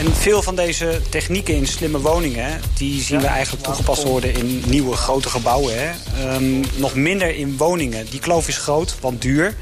En 0.00 0.14
veel 0.14 0.42
van 0.42 0.54
deze 0.54 1.00
technieken 1.10 1.54
in 1.54 1.66
slimme 1.66 2.00
woningen... 2.00 2.60
die 2.74 3.02
zien 3.02 3.20
we 3.20 3.26
eigenlijk 3.26 3.64
toegepast 3.64 4.02
worden 4.02 4.34
in 4.34 4.62
nieuwe 4.66 4.96
grote 4.96 5.28
gebouwen. 5.28 5.74
Hè? 5.78 5.90
Ehm, 6.24 6.64
nog 6.76 6.94
minder 6.94 7.34
in 7.34 7.56
woningen. 7.56 8.06
Die 8.10 8.20
kloof 8.20 8.48
is 8.48 8.56
groot, 8.58 8.94
want 9.00 9.22
duur. 9.22 9.54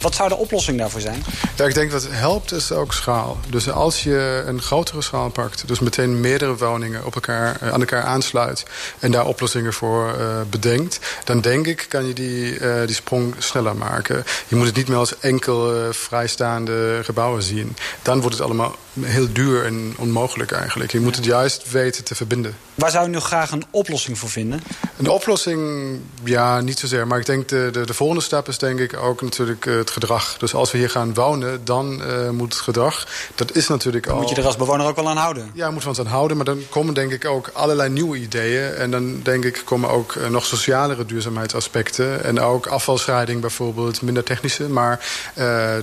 Wat 0.00 0.14
zou 0.14 0.28
de 0.28 0.36
oplossing 0.36 0.78
daarvoor 0.78 1.00
zijn? 1.00 1.24
Ja, 1.56 1.64
ik 1.64 1.74
denk 1.74 1.92
wat 1.92 2.06
helpt 2.10 2.52
is 2.52 2.72
ook 2.72 2.92
schaal. 2.92 3.38
Dus 3.50 3.70
als 3.70 4.02
je 4.02 4.42
een 4.46 4.62
grotere 4.62 5.02
schaal 5.02 5.30
pakt, 5.30 5.68
dus 5.68 5.80
meteen 5.80 6.20
meerdere 6.20 6.56
woningen 6.56 7.04
op 7.04 7.14
elkaar, 7.14 7.56
eh, 7.60 7.72
aan 7.72 7.80
elkaar 7.80 8.02
aansluit 8.02 8.64
en 8.98 9.10
daar 9.10 9.26
oplossingen 9.26 9.72
voor 9.72 10.08
eh, 10.18 10.40
bedenkt, 10.50 10.98
dan 11.24 11.40
denk 11.40 11.66
ik 11.66 11.86
kan 11.88 12.06
je 12.06 12.12
die, 12.12 12.58
eh, 12.58 12.86
die 12.86 12.94
sprong 12.94 13.34
sneller 13.38 13.76
maken. 13.76 14.24
Je 14.48 14.56
moet 14.56 14.66
het 14.66 14.76
niet 14.76 14.88
meer 14.88 14.98
als 14.98 15.18
enkel 15.18 15.92
vrijstaande 15.92 17.00
gebouwen 17.04 17.42
zien. 17.42 17.76
Dan 18.02 18.20
wordt 18.20 18.36
het 18.36 18.44
allemaal 18.44 18.76
heel 19.00 19.32
duur 19.32 19.64
en 19.64 19.94
onmogelijk 19.98 20.52
eigenlijk. 20.52 20.92
Je 20.92 21.00
moet 21.00 21.16
het 21.16 21.24
juist 21.24 21.70
weten 21.70 22.04
te 22.04 22.14
verbinden. 22.14 22.56
Waar 22.74 22.90
zou 22.90 23.06
u 23.06 23.10
nu 23.10 23.20
graag 23.20 23.50
een 23.50 23.64
oplossing 23.70 24.18
voor 24.18 24.28
vinden? 24.28 24.62
Een 24.96 25.08
oplossing, 25.08 25.98
ja, 26.24 26.60
niet 26.60 26.78
zozeer. 26.78 27.06
Maar 27.06 27.18
ik 27.18 27.26
denk 27.26 27.48
de, 27.48 27.68
de, 27.72 27.86
de 27.86 27.94
volgende 27.94 28.22
stap 28.22 28.48
is 28.48 28.58
denk 28.58 28.78
ik 28.78 28.96
ook 28.96 29.22
natuurlijk 29.22 29.66
eh, 29.66 29.76
het 29.76 29.90
gedrag. 29.90 30.36
Dus 30.38 30.54
als 30.54 30.72
we 30.72 30.78
hier 30.78 30.90
gaan 30.90 31.14
wonen, 31.14 31.64
dan 31.64 32.02
eh, 32.02 32.30
moet 32.30 32.52
het 32.52 32.62
gedrag... 32.62 33.06
Dat 33.34 33.56
is 33.56 33.68
natuurlijk 33.68 34.06
al... 34.06 34.20
Moet 34.20 34.28
je 34.28 34.36
er 34.36 34.46
als 34.46 34.56
bewoner 34.56 34.86
ook 34.86 34.96
wel 34.96 35.08
aan 35.08 35.16
houden? 35.16 35.50
Ja, 35.54 35.70
moeten 35.70 35.90
we 35.90 35.96
ons 35.96 36.06
aan 36.06 36.12
houden. 36.12 36.36
Maar 36.36 36.46
dan 36.46 36.62
komen 36.70 36.94
denk 36.94 37.12
ik 37.12 37.24
ook 37.24 37.50
allerlei 37.52 37.90
nieuwe 37.90 38.16
ideeën. 38.16 38.74
En 38.74 38.90
dan 38.90 39.20
denk 39.22 39.44
ik 39.44 39.62
komen 39.64 39.90
ook 39.90 40.14
eh, 40.14 40.28
nog 40.28 40.44
socialere 40.44 41.06
duurzaamheidsaspecten. 41.06 42.24
En 42.24 42.40
ook 42.40 42.66
afvalscheiding 42.66 43.40
bijvoorbeeld, 43.40 44.02
minder 44.02 44.24
technische. 44.24 44.68
Maar 44.68 45.06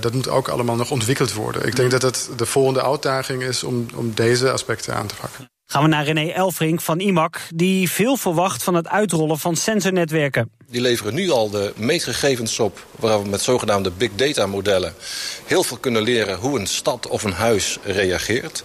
dat 0.00 0.12
moet 0.12 0.28
ook 0.28 0.48
allemaal 0.48 0.76
nog 0.76 0.90
ontwikkeld 0.90 1.32
worden. 1.32 1.66
Ik 1.66 1.76
denk 1.76 1.90
dat 1.90 2.02
het 2.02 2.28
de 2.36 2.46
volgende 2.46 2.80
uitdaging 3.06 3.42
is 3.42 3.64
om, 3.64 3.86
om 3.94 4.14
deze 4.14 4.50
aspecten 4.50 4.94
aan 4.94 5.06
te 5.06 5.14
pakken. 5.14 5.50
Gaan 5.72 5.82
we 5.82 5.88
naar 5.88 6.04
René 6.04 6.30
Elfrink 6.30 6.80
van 6.80 7.00
IMAC... 7.00 7.40
die 7.54 7.90
veel 7.90 8.16
verwacht 8.16 8.62
van 8.62 8.74
het 8.74 8.88
uitrollen 8.88 9.38
van 9.38 9.56
sensornetwerken. 9.56 10.50
Die 10.70 10.80
leveren 10.80 11.14
nu 11.14 11.30
al 11.30 11.50
de 11.50 11.72
meetgegevens 11.76 12.58
op... 12.58 12.86
waar 12.96 13.22
we 13.22 13.28
met 13.28 13.40
zogenaamde 13.40 13.90
big 13.90 14.10
data 14.14 14.46
modellen... 14.46 14.94
heel 15.46 15.62
veel 15.62 15.76
kunnen 15.76 16.02
leren 16.02 16.38
hoe 16.38 16.58
een 16.58 16.66
stad 16.66 17.08
of 17.08 17.22
een 17.22 17.32
huis 17.32 17.78
reageert. 17.82 18.64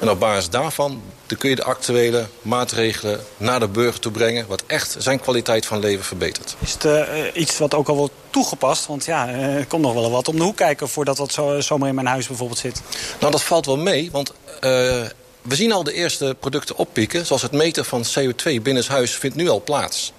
En 0.00 0.10
op 0.10 0.20
basis 0.20 0.50
daarvan 0.50 1.02
dan 1.26 1.38
kun 1.38 1.50
je 1.50 1.56
de 1.56 1.64
actuele 1.64 2.26
maatregelen 2.42 3.20
naar 3.36 3.60
de 3.60 3.68
burger 3.68 4.00
toe 4.00 4.12
brengen... 4.12 4.46
wat 4.46 4.62
echt 4.66 4.96
zijn 4.98 5.20
kwaliteit 5.20 5.66
van 5.66 5.78
leven 5.78 6.04
verbetert. 6.04 6.56
Is 6.58 6.72
het 6.72 6.84
eh, 6.84 7.02
iets 7.34 7.58
wat 7.58 7.74
ook 7.74 7.88
al 7.88 7.96
wordt 7.96 8.14
toegepast? 8.30 8.86
Want 8.86 9.04
ja, 9.04 9.28
eh, 9.28 9.56
er 9.56 9.66
komt 9.66 9.82
nog 9.82 9.94
wel 9.94 10.10
wat 10.10 10.28
om 10.28 10.36
de 10.36 10.42
hoek 10.42 10.56
kijken... 10.56 10.88
voordat 10.88 11.16
dat 11.16 11.32
zo, 11.32 11.60
zomaar 11.60 11.88
in 11.88 11.94
mijn 11.94 12.06
huis 12.06 12.26
bijvoorbeeld 12.26 12.58
zit. 12.58 12.82
Nou, 13.20 13.32
dat 13.32 13.42
valt 13.42 13.66
wel 13.66 13.78
mee, 13.78 14.10
want... 14.10 14.32
uh, 14.60 15.04
we 15.48 15.54
zien 15.54 15.72
al 15.72 15.82
de 15.82 15.92
eerste 15.92 16.36
producten 16.40 16.76
oppieken, 16.76 17.26
zoals 17.26 17.42
het 17.42 17.52
meten 17.52 17.84
van 17.84 18.04
CO2 18.18 18.62
binnenshuis 18.62 19.14
vindt 19.14 19.36
nu 19.36 19.48
al 19.48 19.62
plaats. 19.62 20.12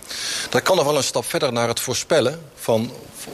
Dat 0.50 0.62
kan 0.62 0.76
nog 0.76 0.86
wel 0.86 0.98
een 0.98 1.04
stap 1.04 1.26
verder 1.26 1.54
naar 1.54 1.68
het 1.68 1.80
voorspellen 1.80 2.42
van, 2.56 2.92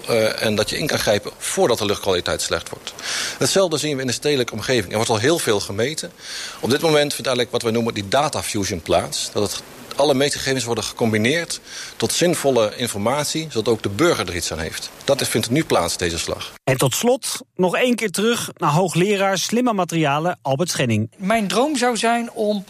uh, 0.09 0.43
en 0.43 0.55
dat 0.55 0.69
je 0.69 0.77
in 0.77 0.87
kan 0.87 0.99
grijpen 0.99 1.31
voordat 1.37 1.77
de 1.77 1.85
luchtkwaliteit 1.85 2.41
slecht 2.41 2.69
wordt. 2.69 2.93
Hetzelfde 3.37 3.77
zien 3.77 3.95
we 3.95 4.01
in 4.01 4.07
de 4.07 4.13
stedelijke 4.13 4.53
omgeving. 4.53 4.89
Er 4.89 4.95
wordt 4.95 5.09
al 5.09 5.17
heel 5.17 5.39
veel 5.39 5.59
gemeten. 5.59 6.11
Op 6.59 6.69
dit 6.69 6.81
moment 6.81 7.13
vindt 7.13 7.27
eigenlijk 7.27 7.51
wat 7.51 7.61
wij 7.61 7.71
noemen 7.71 7.93
die 7.93 8.07
data 8.07 8.43
fusion 8.43 8.81
plaats. 8.81 9.29
Dat 9.33 9.51
het 9.51 9.61
alle 9.95 10.13
meetgegevens 10.13 10.63
worden 10.63 10.83
gecombineerd 10.83 11.59
tot 11.97 12.13
zinvolle 12.13 12.75
informatie, 12.75 13.47
zodat 13.49 13.73
ook 13.73 13.81
de 13.81 13.89
burger 13.89 14.27
er 14.27 14.35
iets 14.35 14.51
aan 14.51 14.59
heeft. 14.59 14.89
Dat 15.03 15.27
vindt 15.27 15.49
nu 15.49 15.63
plaats, 15.63 15.97
deze 15.97 16.19
slag. 16.19 16.53
En 16.63 16.77
tot 16.77 16.95
slot 16.95 17.41
nog 17.55 17.75
één 17.75 17.95
keer 17.95 18.11
terug 18.11 18.49
naar 18.57 18.71
hoogleraar 18.71 19.37
slimme 19.37 19.73
materialen 19.73 20.39
Albert 20.41 20.69
Schenning. 20.69 21.11
Mijn 21.17 21.47
droom 21.47 21.77
zou 21.77 21.97
zijn 21.97 22.31
om 22.31 22.65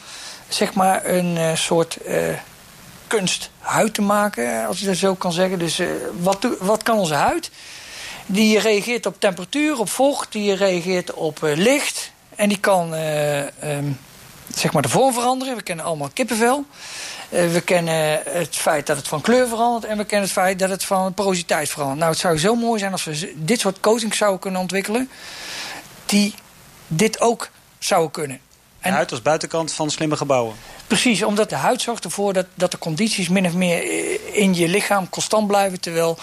zeg 0.48 0.74
maar 0.74 1.06
een 1.06 1.36
uh, 1.36 1.56
soort 1.56 1.98
uh, 2.08 2.38
kunsthuid 3.08 3.94
te 3.94 4.02
maken, 4.02 4.66
als 4.68 4.80
je 4.80 4.86
dat 4.86 4.96
zo 4.96 5.16
kan 5.16 5.32
zeggen. 5.32 5.60
Dus 5.60 5.80
uh, 5.80 5.88
wat, 6.20 6.48
wat 6.60 6.84
kan 6.84 6.98
onze 6.98 7.14
huid? 7.14 7.52
Die 8.26 8.60
reageert 8.60 9.06
op 9.06 9.20
temperatuur, 9.20 9.80
op 9.80 9.90
vocht, 9.90 10.32
die 10.32 10.54
reageert 10.54 11.14
op 11.14 11.40
licht. 11.42 12.12
En 12.36 12.50
die 12.50 12.60
kan 12.60 12.94
um, 12.94 13.98
zeg 14.56 14.74
maar 14.74 14.82
de 14.82 14.90
vorm 14.90 15.14
veranderen. 15.14 15.56
We 15.56 15.62
kennen 15.62 15.86
allemaal 15.86 16.10
kippenvel. 16.14 16.66
Uh, 17.30 17.52
we 17.52 17.62
kennen 17.62 18.22
het 18.26 18.56
feit 18.56 18.88
dat 18.88 18.98
het 18.98 19.08
van 19.08 19.22
kleur 19.22 19.48
verandert. 19.48 19.86
En 19.86 19.98
we 19.98 20.06
kennen 20.06 20.28
het 20.28 20.38
feit 20.38 20.60
dat 20.60 20.70
het 20.70 20.86
van 20.86 21.14
porositeit 21.14 21.70
verandert. 21.70 22.00
Nou, 22.00 22.12
het 22.12 22.20
zou 22.20 22.38
zo 22.38 22.56
mooi 22.56 22.80
zijn 22.80 22.92
als 22.92 23.04
we 23.04 23.34
dit 23.36 23.60
soort 23.60 23.80
coatings 23.80 24.18
zouden 24.18 24.40
kunnen 24.40 24.62
ontwikkelen. 24.62 25.10
Die 26.06 26.34
dit 26.88 27.22
ook 27.22 27.50
zouden 27.80 28.12
kunnen. 28.12 28.40
En 28.80 28.92
de 28.92 28.98
huid 28.98 29.12
als 29.12 29.22
buitenkant 29.22 29.74
van 29.74 29.90
slimme 29.90 30.18
gebouwen. 30.18 30.56
Precies, 30.88 31.24
omdat 31.24 31.50
de 31.50 31.56
huid 31.56 31.82
zorgt 31.82 32.04
ervoor 32.04 32.34
dat, 32.34 32.46
dat 32.54 32.72
de 32.72 32.78
condities 32.78 33.30
min 33.30 33.46
of 33.46 33.54
meer 33.54 33.84
in 34.34 34.54
je 34.54 34.68
lichaam 34.68 35.10
constant 35.10 35.48
blijven. 35.48 35.80
Terwijl 35.80 36.18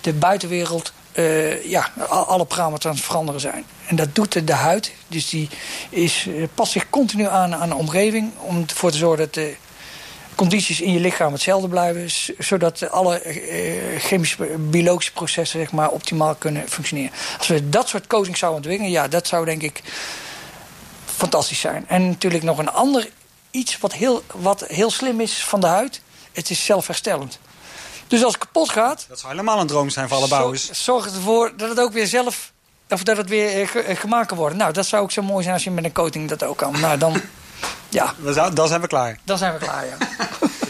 de 0.00 0.12
buitenwereld 0.12 0.92
uh, 1.14 1.64
ja, 1.64 1.90
alle 2.08 2.44
parameters 2.44 2.86
aan 2.86 2.94
het 2.94 3.04
veranderen 3.04 3.40
zijn. 3.40 3.64
En 3.86 3.96
dat 3.96 4.14
doet 4.14 4.32
de, 4.32 4.44
de 4.44 4.52
huid. 4.52 4.92
Dus 5.08 5.28
die 5.28 5.48
is, 5.90 6.28
past 6.54 6.72
zich 6.72 6.90
continu 6.90 7.26
aan 7.26 7.54
aan 7.54 7.68
de 7.68 7.74
omgeving. 7.74 8.32
Om 8.38 8.64
ervoor 8.68 8.90
te 8.90 8.96
zorgen 8.96 9.18
dat 9.18 9.34
de 9.34 9.56
condities 10.38 10.80
in 10.80 10.92
je 10.92 11.00
lichaam 11.00 11.32
hetzelfde 11.32 11.68
blijven. 11.68 12.10
Zodat 12.38 12.90
alle 12.90 13.22
uh, 13.24 14.00
chemische, 14.00 14.44
biologische 14.58 15.12
processen 15.12 15.60
zeg 15.60 15.72
maar, 15.72 15.90
optimaal 15.90 16.34
kunnen 16.34 16.68
functioneren. 16.68 17.12
Als 17.38 17.46
we 17.46 17.68
dat 17.68 17.88
soort 17.88 18.06
coating 18.06 18.36
zouden 18.36 18.60
ontwikkelen, 18.60 18.92
ja, 18.92 19.08
dat 19.08 19.26
zou 19.26 19.44
denk 19.44 19.62
ik 19.62 19.82
fantastisch 21.04 21.60
zijn. 21.60 21.84
En 21.88 22.08
natuurlijk 22.08 22.42
nog 22.42 22.58
een 22.58 22.70
ander 22.70 23.08
iets 23.50 23.78
wat 23.78 23.92
heel, 23.92 24.22
wat 24.34 24.64
heel 24.66 24.90
slim 24.90 25.20
is 25.20 25.44
van 25.44 25.60
de 25.60 25.66
huid. 25.66 26.00
Het 26.32 26.50
is 26.50 26.64
zelfherstellend. 26.64 27.38
Dus 28.06 28.24
als 28.24 28.34
het 28.34 28.42
kapot 28.44 28.70
gaat... 28.70 29.06
Dat 29.08 29.18
zou 29.18 29.30
helemaal 29.30 29.60
een 29.60 29.66
droom 29.66 29.90
zijn 29.90 30.08
voor 30.08 30.16
alle 30.16 30.28
bouwers. 30.28 30.70
Zorg 30.70 31.06
ervoor 31.06 31.52
dat 31.56 31.68
het 31.68 31.80
ook 31.80 31.92
weer 31.92 32.06
zelf... 32.06 32.52
Of 32.88 33.02
dat 33.02 33.16
het 33.16 33.28
weer 33.28 33.68
ge 33.68 33.96
gemaakt 33.96 34.26
kan 34.26 34.36
worden. 34.36 34.58
Nou, 34.58 34.72
dat 34.72 34.86
zou 34.86 35.02
ook 35.02 35.12
zo 35.12 35.22
mooi 35.22 35.42
zijn 35.42 35.54
als 35.54 35.64
je 35.64 35.70
met 35.70 35.84
een 35.84 35.92
coating 35.92 36.28
dat 36.28 36.42
ook 36.42 36.56
kan. 36.56 36.80
Nou, 36.80 36.98
dan... 36.98 37.20
Ja. 37.88 38.14
Dan 38.52 38.68
zijn 38.68 38.80
we 38.80 38.86
klaar. 38.86 39.18
Dan 39.24 39.38
zijn 39.38 39.52
we 39.52 39.58
klaar, 39.58 39.86
ja. 39.86 39.96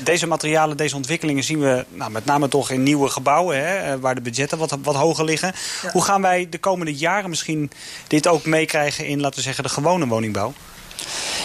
Deze 0.03 0.27
materialen, 0.27 0.77
deze 0.77 0.97
ontwikkelingen 0.97 1.45
zien 1.45 1.61
we 1.61 1.85
nou, 1.89 2.11
met 2.11 2.25
name 2.25 2.49
toch 2.49 2.71
in 2.71 2.83
nieuwe 2.83 3.09
gebouwen... 3.09 3.67
Hè, 3.67 3.99
waar 4.01 4.15
de 4.15 4.21
budgetten 4.21 4.59
wat, 4.59 4.77
wat 4.83 4.95
hoger 4.95 5.25
liggen. 5.25 5.53
Ja. 5.83 5.91
Hoe 5.91 6.05
gaan 6.05 6.23
wij 6.23 6.47
de 6.51 6.59
komende 6.59 6.95
jaren 6.95 7.31
misschien 7.31 7.71
dit 8.07 8.27
ook 8.27 8.45
meekrijgen... 8.45 9.07
in, 9.07 9.21
laten 9.21 9.37
we 9.37 9.45
zeggen, 9.45 9.65
de 9.65 9.71
gewone 9.71 10.07
woningbouw? 10.07 10.53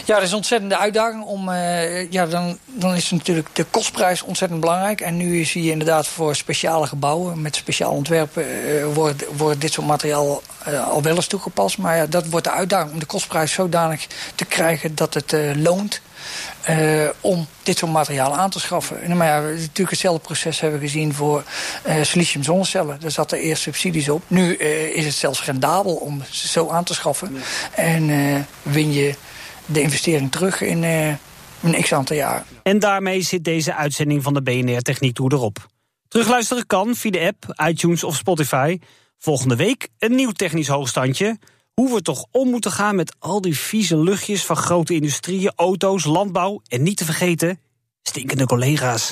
Ja, 0.06 0.14
dat 0.14 0.24
is 0.24 0.30
een 0.30 0.36
ontzettende 0.36 0.78
uitdaging. 0.78 1.24
Om, 1.24 1.50
uh, 1.50 2.12
ja, 2.12 2.26
dan, 2.26 2.58
dan 2.66 2.96
is 2.96 3.12
natuurlijk 3.12 3.48
de 3.54 3.64
kostprijs 3.64 4.22
ontzettend 4.22 4.60
belangrijk. 4.60 5.02
En 5.02 5.18
nu 5.18 5.44
zie 5.44 5.64
je 5.64 5.72
inderdaad 5.72 6.08
voor 6.08 6.36
speciale 6.36 6.88
gebouwen 6.88 7.42
met 7.42 7.56
speciaal 7.56 7.92
ontwerpen... 7.92 8.46
Uh, 8.48 8.86
wordt, 8.94 9.24
wordt 9.38 9.62
dit 9.62 9.74
soort 9.74 9.88
materiaal 9.88 10.42
uh, 10.68 10.90
al 10.90 11.02
wel 11.02 11.16
eens 11.16 11.28
toegepast. 11.28 11.78
Maar 11.78 11.98
ja, 11.98 12.06
dat 12.06 12.28
wordt 12.28 12.46
de 12.46 12.52
uitdaging 12.52 12.94
om 12.94 13.00
de 13.00 13.06
kostprijs 13.06 13.52
zodanig 13.52 14.08
te 14.36 14.46
krijgen 14.46 14.96
dat 14.96 15.14
het 15.14 15.36
loont... 15.56 16.02
om 17.22 17.48
dit 17.64 17.78
soort 17.78 17.92
materiaal 17.92 18.36
aan 18.36 18.50
te 18.50 18.60
schaffen. 18.60 19.02
En, 19.02 19.18
maar 19.18 19.28
ja, 19.28 19.42
natuurlijk 19.42 19.90
hetzelfde 19.90 20.22
proces 20.22 20.60
hebben 20.60 20.80
we 20.80 20.86
gezien 20.86 21.14
voor 21.14 21.44
silicium 22.02 22.44
zonnecellen. 22.44 23.00
Daar 23.00 23.12
zaten 23.12 23.38
eerst 23.38 23.62
subsidies 23.62 24.10
op. 24.10 24.24
Nu 24.28 24.56
is 24.94 25.06
het 25.06 25.14
zelfs 25.14 25.46
rendabel 25.46 25.96
om 25.96 26.22
ze 26.30 26.48
zo 26.48 26.70
aan 26.70 26.84
te 26.84 26.94
schaffen. 26.94 27.36
En 27.76 28.08
win 28.62 28.94
je 28.94 29.16
de 29.66 29.82
investering 29.82 30.32
terug 30.32 30.62
in 30.62 30.84
uh, 30.84 31.08
een 31.62 31.82
x 31.82 31.94
aantal 31.94 32.16
jaar. 32.16 32.44
En 32.64 32.80
daarmee 32.80 33.22
zit 33.22 33.44
deze 33.44 33.76
uitzending 33.76 34.24
van 34.24 34.34
de 34.34 34.42
BNR 34.42 34.82
Techniek 34.82 35.16
Tour 35.16 35.34
erop. 35.34 35.68
Terugluisteren 36.08 36.66
kan 36.66 36.96
via 36.96 37.12
de 37.12 37.20
app, 37.20 37.68
iTunes 37.70 38.04
of 38.04 38.16
Spotify. 38.16 38.80
Volgende 39.18 39.56
week 39.56 39.88
een 40.00 40.16
nieuw 40.16 40.32
technisch 40.32 40.68
hoogstandje. 40.68 41.38
Hoe 41.82 41.94
we 41.94 42.02
toch 42.02 42.26
om 42.32 42.50
moeten 42.50 42.72
gaan 42.72 42.96
met 42.96 43.16
al 43.20 43.42
die 43.42 43.58
vieze 43.58 43.98
luchtjes 43.98 44.46
van 44.46 44.56
grote 44.56 44.94
industrieën, 44.94 45.52
auto's, 45.56 46.06
landbouw 46.06 46.62
en 46.68 46.84
niet 46.84 46.98
te 46.98 47.06
vergeten, 47.06 47.60
stinkende 48.02 48.46
collega's. 48.46 49.12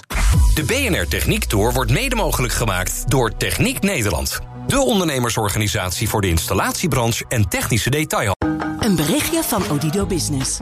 De 0.54 0.64
BNR 0.64 1.08
Techniek 1.08 1.44
Tour 1.44 1.74
wordt 1.74 1.92
mede 1.92 2.16
mogelijk 2.16 2.54
gemaakt 2.54 3.10
door 3.12 3.38
Techniek 3.38 3.82
Nederland. 3.82 4.40
De 4.68 4.80
ondernemersorganisatie 4.80 6.10
voor 6.10 6.22
de 6.22 6.28
installatiebranche 6.28 7.26
en 7.28 7.50
technische 7.50 7.90
detail. 7.90 8.36
Een 8.80 8.96
berichtje 8.96 9.44
van 9.44 9.70
Odido 9.70 10.06
Business. 10.06 10.60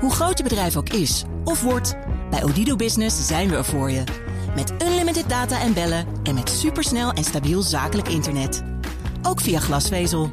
Hoe 0.00 0.12
groot 0.12 0.38
je 0.38 0.44
bedrijf 0.44 0.76
ook 0.76 0.88
is 0.88 1.24
of 1.44 1.62
wordt, 1.62 1.96
bij 2.30 2.42
Odido 2.44 2.76
Business 2.76 3.26
zijn 3.26 3.48
we 3.48 3.56
er 3.56 3.64
voor 3.64 3.90
je. 3.90 4.04
Met 4.54 4.72
unlimited 4.82 5.28
data 5.28 5.60
en 5.60 5.74
bellen 5.74 6.06
en 6.22 6.34
met 6.34 6.50
supersnel 6.50 7.12
en 7.12 7.24
stabiel 7.24 7.62
zakelijk 7.62 8.08
internet. 8.08 8.62
Ook 9.22 9.40
via 9.40 9.60
glasvezel. 9.60 10.32